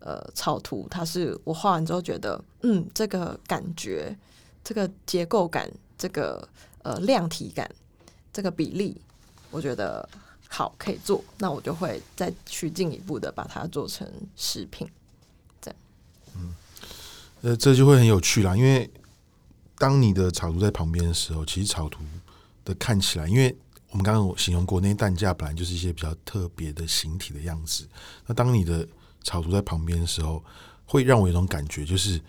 [0.00, 4.16] 呃草图，它是我画完之后觉得嗯，这个感觉、
[4.62, 6.48] 这个结构感、这个
[6.82, 7.70] 呃量体感、
[8.32, 9.00] 这个比例，
[9.50, 10.08] 我觉得。
[10.50, 14.88] 好，可以做，那我就会再去进一步的把它做成食品，
[15.60, 15.80] 这样。
[16.34, 16.54] 嗯，
[17.42, 18.90] 呃，这就会很有趣啦，因为
[19.76, 22.00] 当你的草图在旁边的时候，其实草图
[22.64, 23.54] 的看起来，因为
[23.90, 27.86] 我们刚刚形容过，那些蛋架本来就是一些比较特别的形体的样子。
[28.26, 28.88] 那当你的
[29.28, 30.42] 草图在旁边的时候，
[30.86, 32.20] 会让我有一种感觉，就是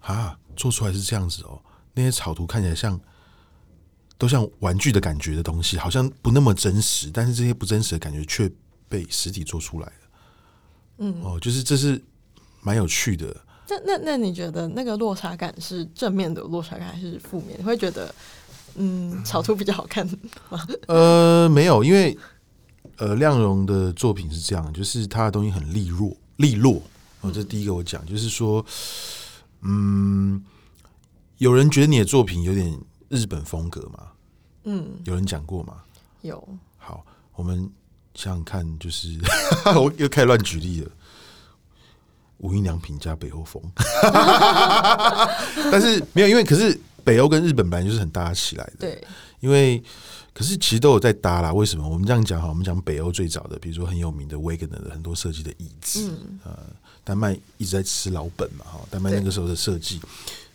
[0.00, 1.60] 啊，做出来是这样子哦，
[1.94, 3.00] 那些草图看起来像。
[4.18, 8.50] 都像玩具的感觉的东西，好像不那么真实，但是这些不真实的感觉却
[8.88, 9.92] 被实体做出来了。
[11.00, 12.02] 嗯，哦，就是这是
[12.62, 13.36] 蛮有趣的。
[13.68, 17.58] 那那那你觉得那个落差感是正面的落差感还是负面？
[17.58, 18.14] 你会觉得
[18.76, 20.06] 嗯，草图比较好看
[20.48, 20.66] 吗？
[20.88, 22.16] 呃，没有，因为
[22.98, 26.82] 呃，亮荣的作品是这样，就是他的东西很利落，利落。
[27.20, 28.64] 哦，这第一个我讲，就是说，
[29.62, 30.44] 嗯，
[31.38, 32.78] 有人觉得你的作品有点。
[33.08, 34.08] 日本风格嘛，
[34.64, 35.74] 嗯，有人讲过吗？
[36.22, 36.42] 有。
[36.76, 37.06] 好，
[37.36, 37.70] 我们
[38.16, 39.16] 想想看，就是
[39.78, 40.90] 我又开始乱举例了。
[42.38, 43.62] 无印良品加北欧风，
[45.70, 48.72] 但是没有，因为可是北欧跟日本本来就是很搭起来的。
[48.80, 49.04] 对，
[49.46, 49.80] 因为
[50.34, 51.52] 可是其实都有在搭啦。
[51.52, 51.88] 为什么？
[51.88, 56.58] 我们这样讲哈，我们讲北欧最早的，比如说很有名的 Wegener 的很多设计的椅子，嗯，呃，
[57.04, 60.00] 丹麦一直在吃老本嘛，哈，丹麦那个时候的设计，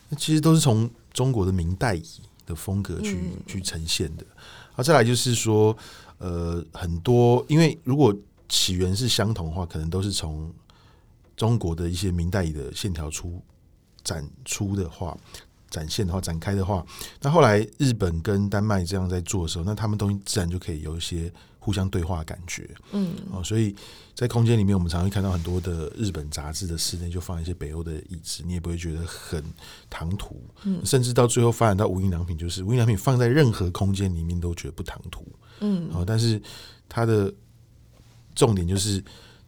[0.09, 2.03] 那其实都是从中国的明代椅。
[2.43, 4.25] 的风格去去呈现的，
[4.73, 5.77] 好，再来就是说，
[6.17, 8.13] 呃，很多因为如果
[8.49, 10.51] 起源是相同的话，可能都是从
[11.37, 13.39] 中国的一些明代椅的线条出
[14.03, 15.15] 展出的话，
[15.71, 16.85] 展现的话，展开的话，
[17.21, 21.33] 那后来日本跟丹麦这样在做的时候，那他们东西自然就可以有一些。
[21.63, 23.75] 互相对话的感觉，嗯，哦，所以
[24.15, 29.43] 在空间里面，我们常常会看到很多的日本杂志的室内就放一些北欧的椅子，你也不会觉得很
[29.87, 35.23] 唐突，嗯，甚至到最后发展到无印良品，就是无印良品放在任何空间里面都觉得不唐突，
[35.59, 36.41] 嗯，哦，但是
[36.89, 37.31] 它的
[38.33, 38.99] 重点就是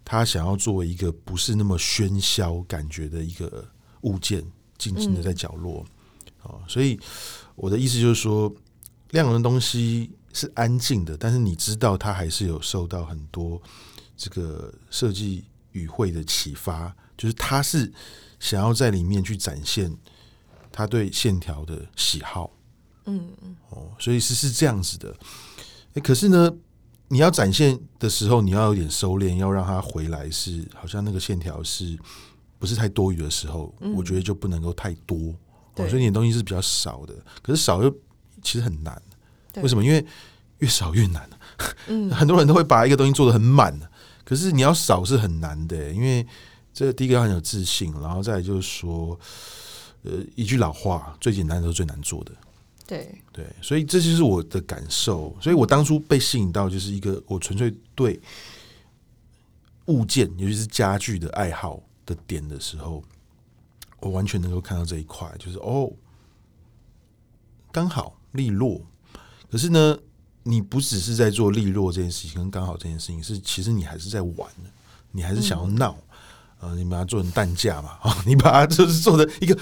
[0.06, 3.68] 他想要作为一个不是那么喧嚣感觉的一个
[4.02, 4.44] 物件，
[4.78, 5.84] 静静的在角落，
[6.44, 7.00] 哦，所以
[7.56, 8.54] 我的意思就是说，
[9.12, 10.12] 亮榕的东西。
[10.36, 13.62] 是安静的，但是你知道，他还是有受到很多
[14.18, 17.94] 这个设计语汇的启发，就是他是
[18.40, 19.96] 想要在里面去展现
[20.72, 22.50] 他对线条的喜好，
[23.06, 25.16] 嗯嗯，哦，所以是是这样子的。
[25.94, 26.52] 哎，可是呢，
[27.10, 31.96] 你要展现的时候，你要有点收敛，要让它回来，是好像那个线条是
[32.58, 35.36] 不是太多余的时候，嗯、我觉得就不能够太多，
[35.76, 37.14] 哦，所以你的东西是比较少的。
[37.42, 37.90] 可是少又
[38.42, 39.02] 其实很难。
[39.58, 39.84] 为什么？
[39.84, 40.06] 因为
[40.60, 41.30] 越少越难。
[41.88, 43.80] 嗯， 很多人都会把一个东西做的很满，
[44.24, 45.92] 可是你要少是很难的。
[45.92, 46.26] 因为
[46.74, 49.18] 这第一个要很有自信，然后再来就是说，
[50.04, 52.32] 呃，一句老话，最简单的都是最难做的。
[52.86, 55.36] 对对，所以这就是我的感受。
[55.40, 58.20] 所以我当初被吸引到，就是一个我纯粹对
[59.86, 63.04] 物件，尤其是家具的爱好的点的时候，
[64.04, 65.90] 我完全能够看到这一块，就是哦，
[67.72, 68.82] 刚好利落。
[69.50, 69.98] 可是呢，
[70.44, 74.50] 你不只是在做利落这件事情，跟刚好这件事情，是其实你还是在玩，
[75.12, 75.98] 你还是想要闹。
[76.60, 79.58] 嗯、呃，你把它做成蛋架嘛，啊、哦，你把它就是做的一个，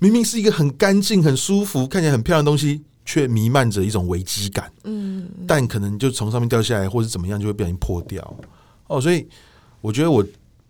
[0.00, 4.72] 明明是一个很干净、很舒服、看起来很漂亮的东西，却弥漫着一种危机感。
[4.84, 8.36] 嗯，但可能就从上面掉下来，或者怎么样，就会不小心破掉。
[8.86, 9.26] 哦，所以
[9.80, 10.24] 我觉得我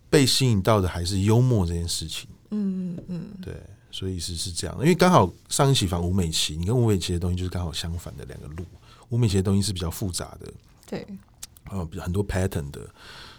[0.09, 2.29] 被吸引到的还是幽默这件事情。
[2.53, 3.55] 嗯嗯嗯，对，
[3.91, 8.65] 所以是是这样，因为刚好上一期访吴美琪，你跟吴美琪的东西就是刚好相反的两个路。
[9.09, 10.53] 吴美琪的东西是比较复杂的，
[10.87, 11.07] 对，
[11.71, 12.81] 呃，比很多 pattern 的。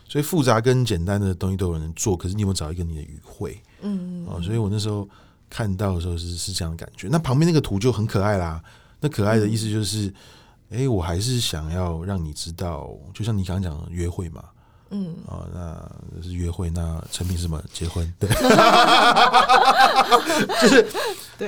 [0.06, 3.60] 所以复杂跟简单的东西都有人做，可是你有没有找一个你的语汇？
[3.82, 5.08] 嗯，哦，所以我那时候
[5.49, 7.08] 看到的时候是是这样的感觉。
[7.10, 8.63] 那旁边那个图就很可爱啦。
[8.99, 10.10] 那可爱的意思就是，
[10.69, 14.45] 哎、嗯欸，我还是想要让你知道，就像你刚刚讲的约会嘛，
[14.93, 17.62] 嗯，哦，那是约会，那成品是什么？
[17.73, 18.29] 结婚，对，
[20.62, 20.86] 就是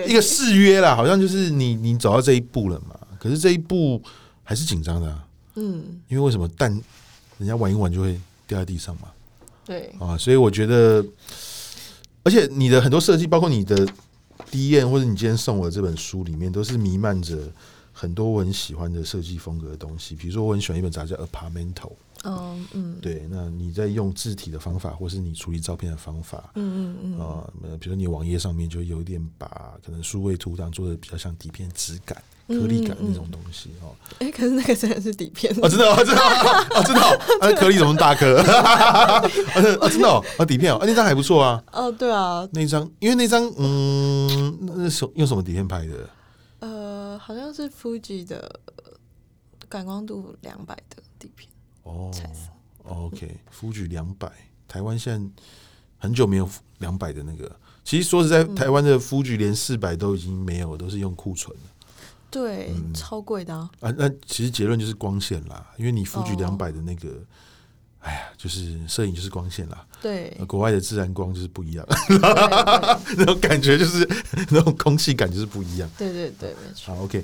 [0.08, 3.00] 一个誓约啦，好像就是你你走到这一步了嘛。
[3.20, 4.02] 可是这一步
[4.44, 6.72] 还是紧张的，啊，嗯，因为为什么蛋
[7.38, 8.20] 人家玩一玩就会。
[8.48, 9.08] 掉在地上嘛？
[9.66, 11.04] 对啊，所以我觉得，
[12.22, 13.76] 而且你的很多设计，包括你的
[14.52, 17.36] DM 或者你今天送我的这本书里面，都是弥漫着
[17.92, 20.14] 很多我很喜欢的设计风格的东西。
[20.14, 21.74] 比如说，我很喜欢一本杂志叫《Apartmental》。
[22.26, 27.48] 哦，嗯，对，那你在用字体的方法，或是你处理照片的方法，嗯嗯嗯，啊，
[27.80, 32.22] 比如说你网页上面就有一点把可能数位图档做的比较像底片质感。
[32.48, 38.38] 颗粒感那种东西哦，哎、欸，可是那个真的是底片哦，真的哦，真的哦，真 的哦，那颗粒怎么大颗？
[38.40, 39.20] 啊，
[39.56, 41.64] 真的哦，啊， 底片哦，啊，那张还不错啊。
[41.72, 46.08] 哦，对啊，那张，因为那张，嗯，那是用什么底片拍的？
[46.60, 48.60] 呃，好像是 Fuji 的
[49.68, 51.50] 感光度两百的底片
[51.86, 52.52] 哦，彩色。
[52.84, 54.32] OK，Fuji 两百，
[54.68, 55.44] 台湾现在
[55.98, 57.52] 很久没有两百的那个。
[57.84, 61.64] 其实说实在，台湾的 Fuji 连四百都已经没有，都是用库存了。
[62.30, 63.70] 对，嗯、超贵的啊！
[63.80, 67.26] 啊，那其实结论就是光线啦，因为你 Fuji 两百的那个，哦、
[68.02, 69.86] 哎呀，就是摄影就是光线啦。
[70.02, 71.86] 对，国外的自然光就是不一样，
[73.18, 74.08] 那种感觉就是
[74.52, 75.90] 那种空气感就是不一样。
[75.98, 76.94] 对对对，没错。
[76.94, 77.24] 好，OK。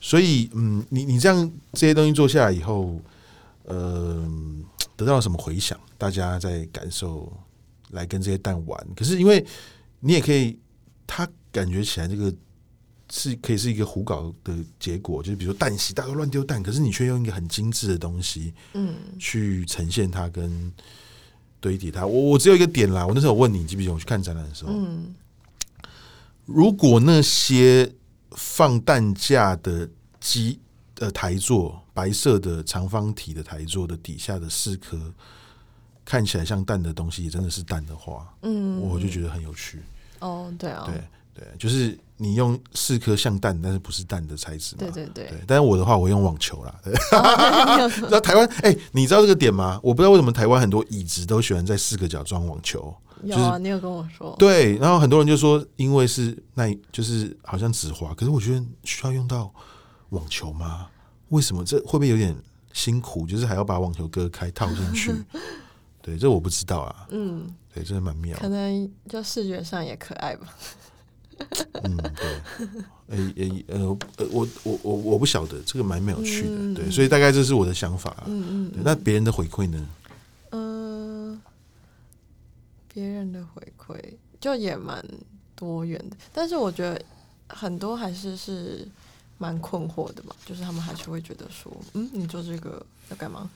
[0.00, 2.98] 所以，嗯，你你这样这些东西做下来以后，
[3.64, 4.28] 呃，
[4.96, 5.78] 得到了什么回响？
[5.96, 7.32] 大家在感受
[7.90, 9.44] 来跟这些蛋玩，可是因为
[10.00, 10.58] 你也可以，
[11.06, 12.34] 他感觉起来这个。
[13.12, 20.72] 是可以是一个胡搞的结果，就是比如说蛋洗，大家都乱丢蛋，可是你却用一个很精致的东西，嗯，去呈现它跟
[21.58, 22.06] 堆叠它。
[22.06, 25.12] 我我只有一个点啦，我那时候问你，记不记得我去看展览的时候，嗯，
[26.46, 27.92] 如果那些
[28.36, 30.60] 放蛋架的机
[31.00, 34.98] 呃台座，白色的长方体的台座的底下的四颗
[36.02, 39.82] 看起来像蛋的东西，也真的是蛋的话，嗯，我就觉得很有趣。
[40.20, 41.02] 哦，对啊，对。
[41.32, 44.80] 对，就是你用四颗像蛋，但是不是蛋的材质嘛？
[44.80, 45.28] 对对对。
[45.28, 46.74] 对，但是我的话，我用网球啦。
[47.12, 47.86] 那、
[48.16, 49.78] 哦、 台湾，哎、欸，你知道这个点吗？
[49.82, 52.92] 我不知道为什么台湾很多椅子都喜欢在四个角装网球。
[53.22, 54.34] 有啊，就是、你有跟我说。
[54.38, 58.14] 对，然后很多人就说，因为是那，就是好像止滑。
[58.14, 59.52] 可是我觉得需要用到
[60.08, 60.88] 网球吗？
[61.30, 61.64] 为什么？
[61.64, 62.36] 这会不会有点
[62.72, 63.26] 辛苦？
[63.26, 65.12] 就是还要把网球割开套进去？
[66.02, 67.06] 对，这我不知道啊。
[67.10, 68.38] 嗯，对，真的蛮妙。
[68.38, 70.46] 可能就视觉上也可爱吧。
[71.82, 73.78] 嗯，对，诶诶呃
[74.18, 78.24] 呃，我我我我不晓得，这个蛮没有趣的，嗯、对，所以大概这是我的想法。
[78.26, 79.88] 嗯嗯，那别人的回馈呢？
[80.50, 81.40] 嗯、呃，
[82.92, 83.98] 别人的回馈
[84.40, 85.02] 就也蛮
[85.54, 87.00] 多元的，但是我觉得
[87.48, 88.86] 很多还是是
[89.40, 93.50] 蛮困惑的嘛，就是他们还是会觉得说，嗯，你做这个要干嘛？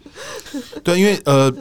[0.84, 1.52] 对，因为呃。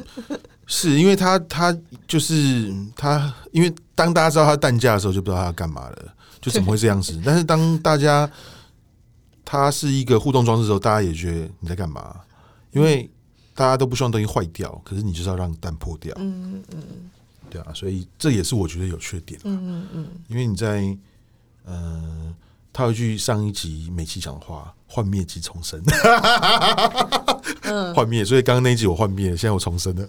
[0.65, 7.21] 是因为他他就是他，因为当大家知道他蛋架的时候，就不知道他要干嘛了，就怎么会这样子？
[7.23, 8.27] 但是当大家
[9.43, 12.15] 他是一个互动装置的时候，大家也觉得你在干嘛？
[12.71, 13.11] 因为
[13.53, 16.15] 大家都不希望东西坏掉，可是你就是要让蛋破掉。
[16.17, 17.11] 嗯嗯，
[17.49, 19.37] 对啊，所以这也是我觉得有缺点。
[19.43, 20.79] 嗯嗯嗯，因为你在
[21.65, 21.65] 嗯。
[21.65, 22.35] 呃
[22.73, 25.79] 套一句上一集美琪讲的话：“幻灭即重生。”
[27.95, 30.05] 幻灭，所以刚刚那一集我幻灭了，现在我重生了。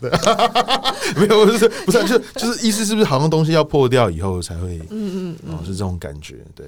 [1.16, 6.66] 没有，不是，不是，就就是意思是不是好像东西要破掉以后才会，嗯嗯，哦，是这种感觉，对。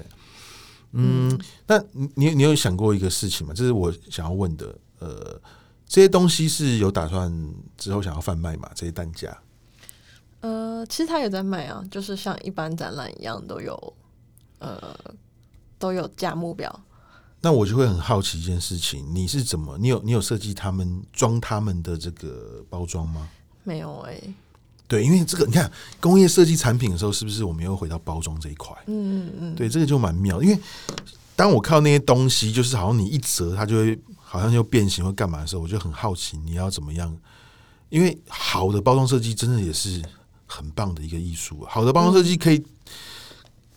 [0.93, 1.81] 嗯，那
[2.15, 3.53] 你你有想过一个事情吗？
[3.55, 4.73] 这是我想要问的。
[4.99, 5.39] 呃，
[5.87, 7.31] 这些东西是有打算
[7.77, 8.69] 之后想要贩卖吗？
[8.73, 9.35] 这些单价？
[10.41, 13.93] 呃，其实他也在卖啊，就是像一般展览一样都有，
[14.59, 14.95] 呃。
[15.79, 16.81] 都有价目表，
[17.41, 23.29] 那我就会很好奇一件事情，你是怎么，你有你有设计他们装他们的这个包装吗？
[23.63, 24.33] 没有哎、欸，
[24.87, 28.75] 对，因为这个你看工业设计产品的时候，是不是我们又回到包装这一块？
[28.87, 30.41] 嗯嗯嗯，对，这个就蛮妙。
[30.41, 30.59] 因为
[31.35, 37.15] 当我看到那些东西，就是好像你一折，它就会好像就变形或干嘛的时候，我就很好奇你要怎么样。
[37.89, 40.01] 因为好的包装设计真的也是
[40.45, 41.65] 很棒的一个艺术。
[41.69, 42.65] 好的包装设计可以、嗯、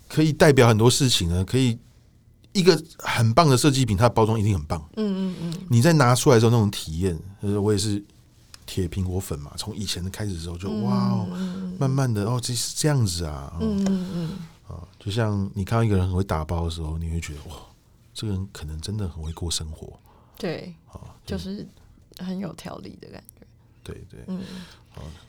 [0.09, 1.77] 可以代表很多事情呢，可以
[2.53, 4.81] 一个很棒的设计品，它的包装一定很棒。
[4.97, 8.03] 嗯嗯嗯，你在拿出来的时候那种体验，就是我也是。
[8.63, 11.27] 铁苹果粉嘛，从以前的开始的时候就哇哦，
[11.77, 14.29] 慢慢的哦，这是这样子啊，嗯嗯嗯，
[14.65, 17.57] 啊，就像你看到一个人很会打包的时候，你会觉得哇，
[18.13, 19.99] 这个人可能真的很会过生活，
[20.37, 21.67] 对，啊，就是
[22.19, 23.45] 很有条理的感觉，
[23.83, 24.41] 对对，嗯，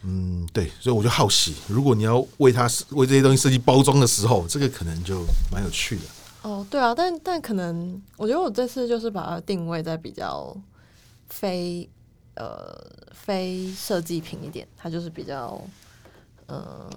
[0.03, 6.03] 嗯，对，所以我就好奇，如果你要为他为这些东西设计包装的时候，这个可能就蛮有趣的。
[6.43, 10.57] 哦，对啊，但但可能我觉得我这次就是把它定位在比较
[11.29, 11.89] 非。
[12.35, 12.75] 呃，
[13.13, 15.63] 非设计品一点，它就是比较，
[16.47, 16.91] 呃，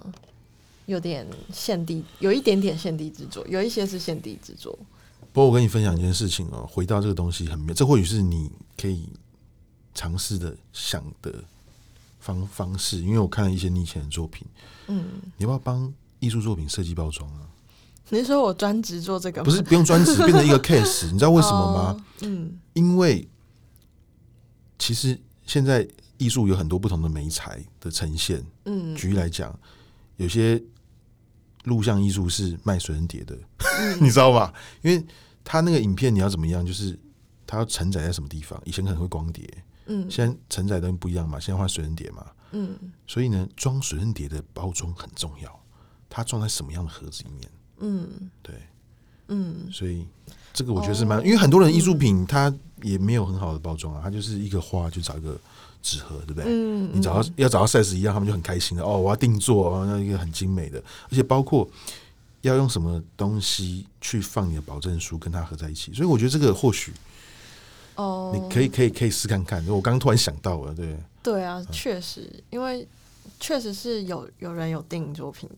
[0.86, 4.72] 有点现地，有一点点现地制作，有一些是现地制作。
[5.34, 9.10] 不过我跟你分享一件事情哦，回到这个东西很妙，这或许是你可以
[9.92, 11.34] 尝试的想的
[12.18, 14.46] 方方式，因为我看了一些你以前的作品，
[14.86, 17.46] 嗯，你要不要帮艺术作品设计包装啊？
[18.10, 19.44] 你是说我专职做这个吗？
[19.44, 21.96] 不是，不用专职， 变成一个 case，你知道为什么吗？
[21.98, 23.28] 哦、嗯，因为
[24.78, 25.20] 其实。
[25.48, 25.86] 现在
[26.18, 28.44] 艺术有很多不同的媒材的呈现。
[28.64, 29.56] 嗯，举例来讲，
[30.16, 30.60] 有些
[31.62, 33.38] 录像艺术是卖随身碟的，
[33.78, 34.52] 嗯、 你知道吧？
[34.82, 35.06] 因为
[35.44, 36.98] 他那个影片你要怎么样，就是
[37.46, 38.60] 他要承载在什么地方。
[38.64, 39.48] 以前可能会光碟，
[39.86, 42.76] 嗯，现在承载东西不一样嘛，现在换随身碟嘛，嗯，
[43.06, 45.64] 所以呢，装随身碟的包装很重要，
[46.10, 47.48] 它装在什么样的盒子里面？
[47.78, 48.54] 嗯，对，
[49.28, 50.06] 嗯，所以
[50.52, 52.54] 这个我觉得是蛮，因为很多人艺术品它。
[52.82, 55.34] 也没有很好的包装啊，它就是一个花就找一个
[55.82, 56.44] 纸盒，对不对？
[56.46, 61.66] 嗯，你找到要找到 size 一样，他们就很开心的哦，我要定做，那一个很精美的，而且包括
[62.42, 65.90] 要用什么东西去放你的保证书，跟它合在一起。
[65.94, 66.92] 所以我觉得这个或许
[67.94, 69.66] 哦，你可以可以可以试看看。
[69.68, 72.86] 我刚刚突然想到了，对对啊，确实，因为
[73.40, 75.48] 确实是有有人有订作品，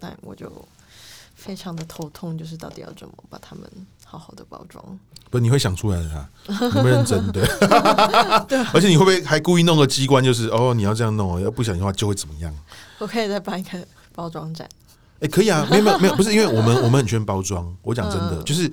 [0.00, 0.50] 但我就
[1.34, 3.70] 非常的头痛，就是到底要怎么把它们。
[4.06, 4.80] 好好的包装，
[5.28, 6.30] 不，你会想出来的啊？
[6.46, 7.44] 你会认真对，
[8.46, 12.54] 对， 而且你会不会还故意弄个机关，就是哦，你要这样弄哦，要不小心的话就会怎么样？
[13.00, 14.68] 我可以再办一个包装展，
[15.14, 17.74] 哎、欸，可以啊， 没有没有没有，不是因为 我们我们很喜欢包装。
[17.82, 18.70] 我讲真的，嗯、就是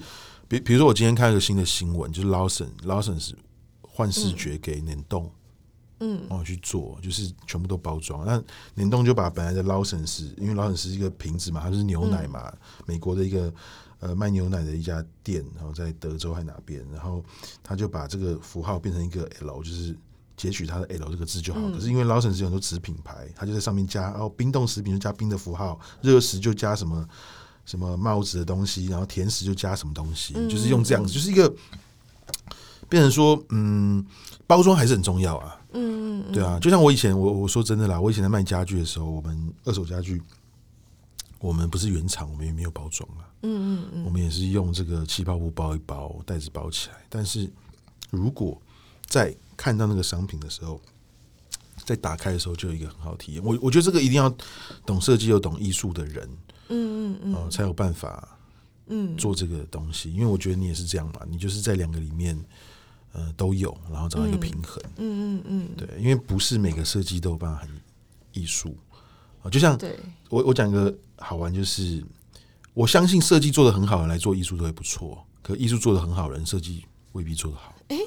[0.48, 3.34] 比比如说我今天看一个新的新闻，就是 Lawson Lawson 是
[3.82, 5.24] 换视觉给联动。
[5.24, 5.32] 嗯，
[6.30, 8.26] 哦，去做就是全部都包装。
[8.26, 8.42] 那
[8.76, 13.54] 联动就把本来的劳森斯，因为劳森斯是一个瓶子嘛，它就是牛奶嘛，嗯、美国的一个
[14.00, 17.24] 呃卖牛奶的一家店，然后在德州还哪边，然后
[17.62, 19.96] 他就把这个符号变成一个 L，就是
[20.36, 21.60] 截取它的 L 这个字就好。
[21.62, 27.08] 嗯、可是因为劳森斯有很多子品牌，它就在上面加哦，冰冻食品就加冰的符号，热食就加什么
[27.66, 31.54] 什么帽子的东西，然后甜食就加什么东西，嗯、就是用这样子，就是一个
[32.90, 34.04] 变成说，嗯，
[34.48, 35.61] 包装还是很重要啊。
[35.74, 40.22] 嗯，对啊，就像我以前，我我说真的啦，我以前在卖家具的时候，我们二手家具，
[41.40, 43.24] 我们不是原厂，我们也没有包装啊。
[43.44, 46.96] 嗯嗯嗯，我们也是用这个气泡布包一包，袋子包起来。
[47.08, 47.50] 但是
[48.10, 48.62] 如果
[49.06, 50.80] 在看到那个商品的时候，
[51.86, 53.44] 在打开的时候，就有一个很好的体验。
[53.44, 54.30] 我我觉得这个一定要
[54.86, 56.30] 懂设计又懂艺术的人，
[56.68, 58.38] 嗯嗯嗯，呃，才有办法，
[58.88, 60.14] 嗯，做这个东西。
[60.14, 62.38] 因为我觉得你也是这样嘛，你就是在两个里面。
[63.14, 64.82] 呃，都有，然后找到一个平衡。
[64.96, 67.70] 嗯嗯嗯，对，因为不是每个设计都有办法很
[68.32, 68.74] 艺术
[69.44, 69.50] 啊。
[69.50, 69.78] 就像
[70.30, 72.02] 我我讲一个好玩，就是
[72.74, 77.76] 我相信设计做的很好的人来做艺术都会不错，可艺术做的很好的人设计未必做得好。
[77.90, 77.98] 哎，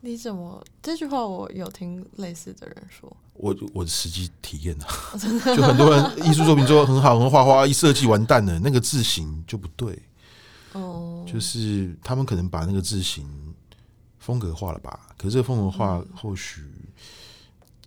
[0.00, 3.16] 你怎么这句话我有听类似的人说？
[3.34, 4.86] 我我的实际体验啊，
[5.54, 9.96] 就很多人艺术作品做得很好，很画画一设计完蛋了，那个字形就不对。
[10.72, 13.24] 哦，就是他们可能把那个字型。
[14.20, 15.08] 风格化了吧？
[15.18, 16.62] 可是这个风格化或许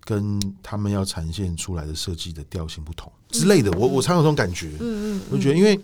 [0.04, 3.72] 跟他们要呈现出来的设计的调性不同之类的。
[3.72, 4.72] 我我常有这种感觉。
[4.82, 5.80] 嗯嗯，我觉得，因为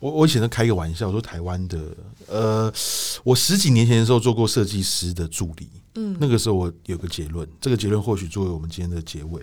[0.00, 2.72] 我我以前都开个玩笑，我说台湾的呃，
[3.22, 5.68] 我十几年前的时候做过设计师的助理。
[5.94, 9.40] 嗯，那个时候我有个结论，这个结论或许作为我们今天的结尾。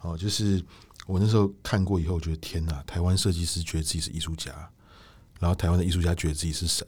[0.00, 0.60] 哦，就是
[1.06, 4.50] 我那时候看过以后，我觉得天哪，台湾设计师觉得自己是艺术家，
[5.42, 6.86] 然后台湾的艺术家觉得自己是神。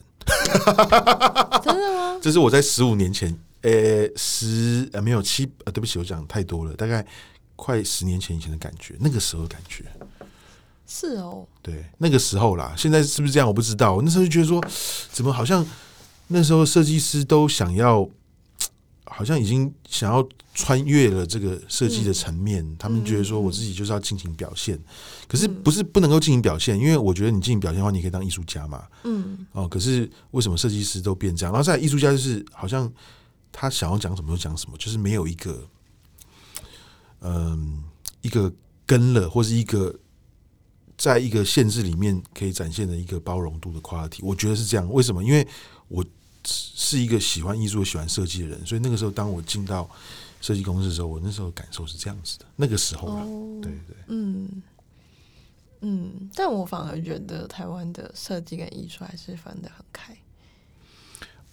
[1.62, 2.18] 真的吗？
[2.22, 7.04] 这是我在十五年前，呃、欸，十呃没有七呃，对不起，我讲太多了，大概
[7.56, 9.84] 快十年前以前的感觉，那个时候的感觉
[10.86, 13.48] 是哦，对，那个时候啦，现在是不是这样？
[13.48, 13.94] 我不知道。
[13.94, 14.64] 我那时候就觉得说，
[15.10, 15.66] 怎么好像
[16.28, 18.08] 那时候设计师都想要，
[19.16, 24.84] 好像已经想要穿越了这个设计的层面，嗯、他们觉得说我自己就是要进行表现，嗯、
[25.28, 28.84] 可是不是不能够进行表现，因为我觉得你进行表现的话，你可以当艺术家嘛。
[29.04, 31.52] 嗯，哦，可是为什么设计师都变这样？
[31.52, 32.92] 然后在艺术家就是好像
[33.52, 35.64] 他想要讲什么就讲什么，就是没有一个
[37.20, 37.84] 嗯
[38.22, 38.52] 一个
[38.84, 39.94] 跟了或是一个
[40.98, 44.92] 在一个限制里面可以展现的一个包容度的 quality，我觉得是这样。
[44.92, 45.22] 为什么？
[45.22, 45.46] 因为
[45.86, 46.04] 我。
[46.44, 49.88] 是一个喜欢艺术、喜欢设计的人，所以那个时候，当我进到
[50.40, 52.44] 设计公司的时候，我那时候感受是这样子的。
[52.56, 54.62] 那个时候啊，哦、对对，嗯
[55.80, 60.16] 嗯，但我反而觉得台湾的设计跟艺术还是分得很开。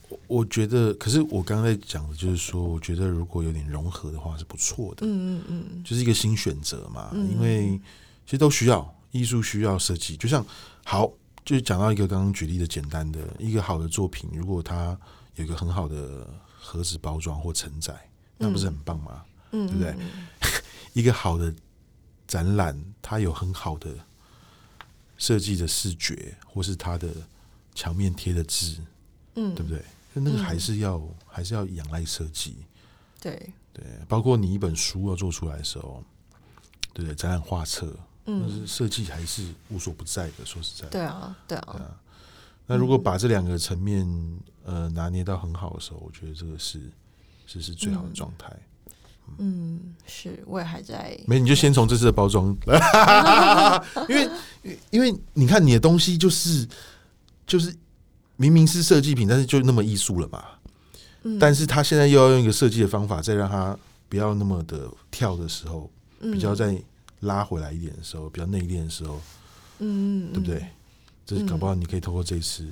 [0.09, 5.05] 我我觉得，可是我刚才讲的就是说，我觉得如果有点融合的话是不错的。
[5.07, 7.79] 嗯嗯嗯，就是一个新选择嘛，嗯、因为
[8.25, 10.45] 其实都需要艺术，需要设计，就像
[10.83, 11.11] 好。
[11.43, 14.97] 就讲到一个刚刚举例的简单的一个好的作品，如果它
[15.35, 16.27] 有一个很好的
[16.59, 17.93] 盒子包装或承载，
[18.37, 19.25] 那不是很棒吗？
[19.51, 19.95] 嗯，对不对？
[19.99, 20.09] 嗯、
[20.93, 21.53] 一个好的
[22.27, 23.93] 展览，它有很好的
[25.17, 27.09] 设计的视觉，或是它的
[27.73, 28.77] 墙面贴的字，
[29.35, 29.83] 嗯，对不对？
[30.13, 32.55] 那个还是要、嗯、还是要仰赖设计。
[33.19, 36.03] 对对，包括你一本书要做出来的时候，
[36.93, 37.15] 对不对？
[37.15, 37.97] 展览画册。
[38.26, 40.45] 嗯，设计还是无所不在的。
[40.45, 41.91] 说实在的，对啊，对啊，对啊。
[42.67, 44.07] 那如果把这两个层面
[44.63, 46.80] 呃拿捏到很好的时候，我觉得这个是
[47.47, 48.55] 是是最好的状态。
[49.39, 51.19] 嗯，是，我也还在。
[51.26, 52.55] 没，你就先从这次的包装，
[54.07, 54.30] 因为
[54.91, 56.67] 因为你看你的东西就是
[57.47, 57.76] 就是
[58.38, 60.43] 明明是设计品，但是就那么艺术了嘛。
[61.24, 63.76] 嗯，但是他现在又要用一个设计的方法，再让他
[64.07, 66.82] 不要那么的跳的时候，比较在。
[67.22, 69.19] 拉回来一点的时候，比较内敛的时候，
[69.80, 70.65] 嗯，对不对？
[71.26, 72.67] 这搞不好你可以透过这次，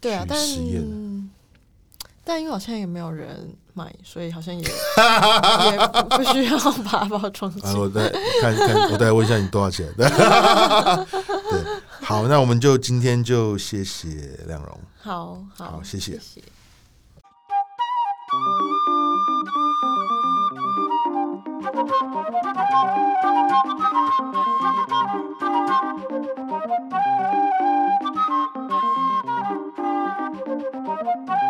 [0.00, 1.30] 对啊，但实验，
[2.24, 4.68] 但因为好像也没有人买，所以好像也 也
[6.16, 7.52] 不需要把它包装。
[7.62, 8.08] 啊，我再
[8.40, 9.86] 看看，我再问一下你多少钱？
[9.96, 10.08] 对，
[12.00, 16.12] 好，那我们就今天就谢谢亮荣，好好，谢谢。
[16.12, 16.42] 谢谢
[22.06, 22.28] Thank
[31.30, 31.45] you.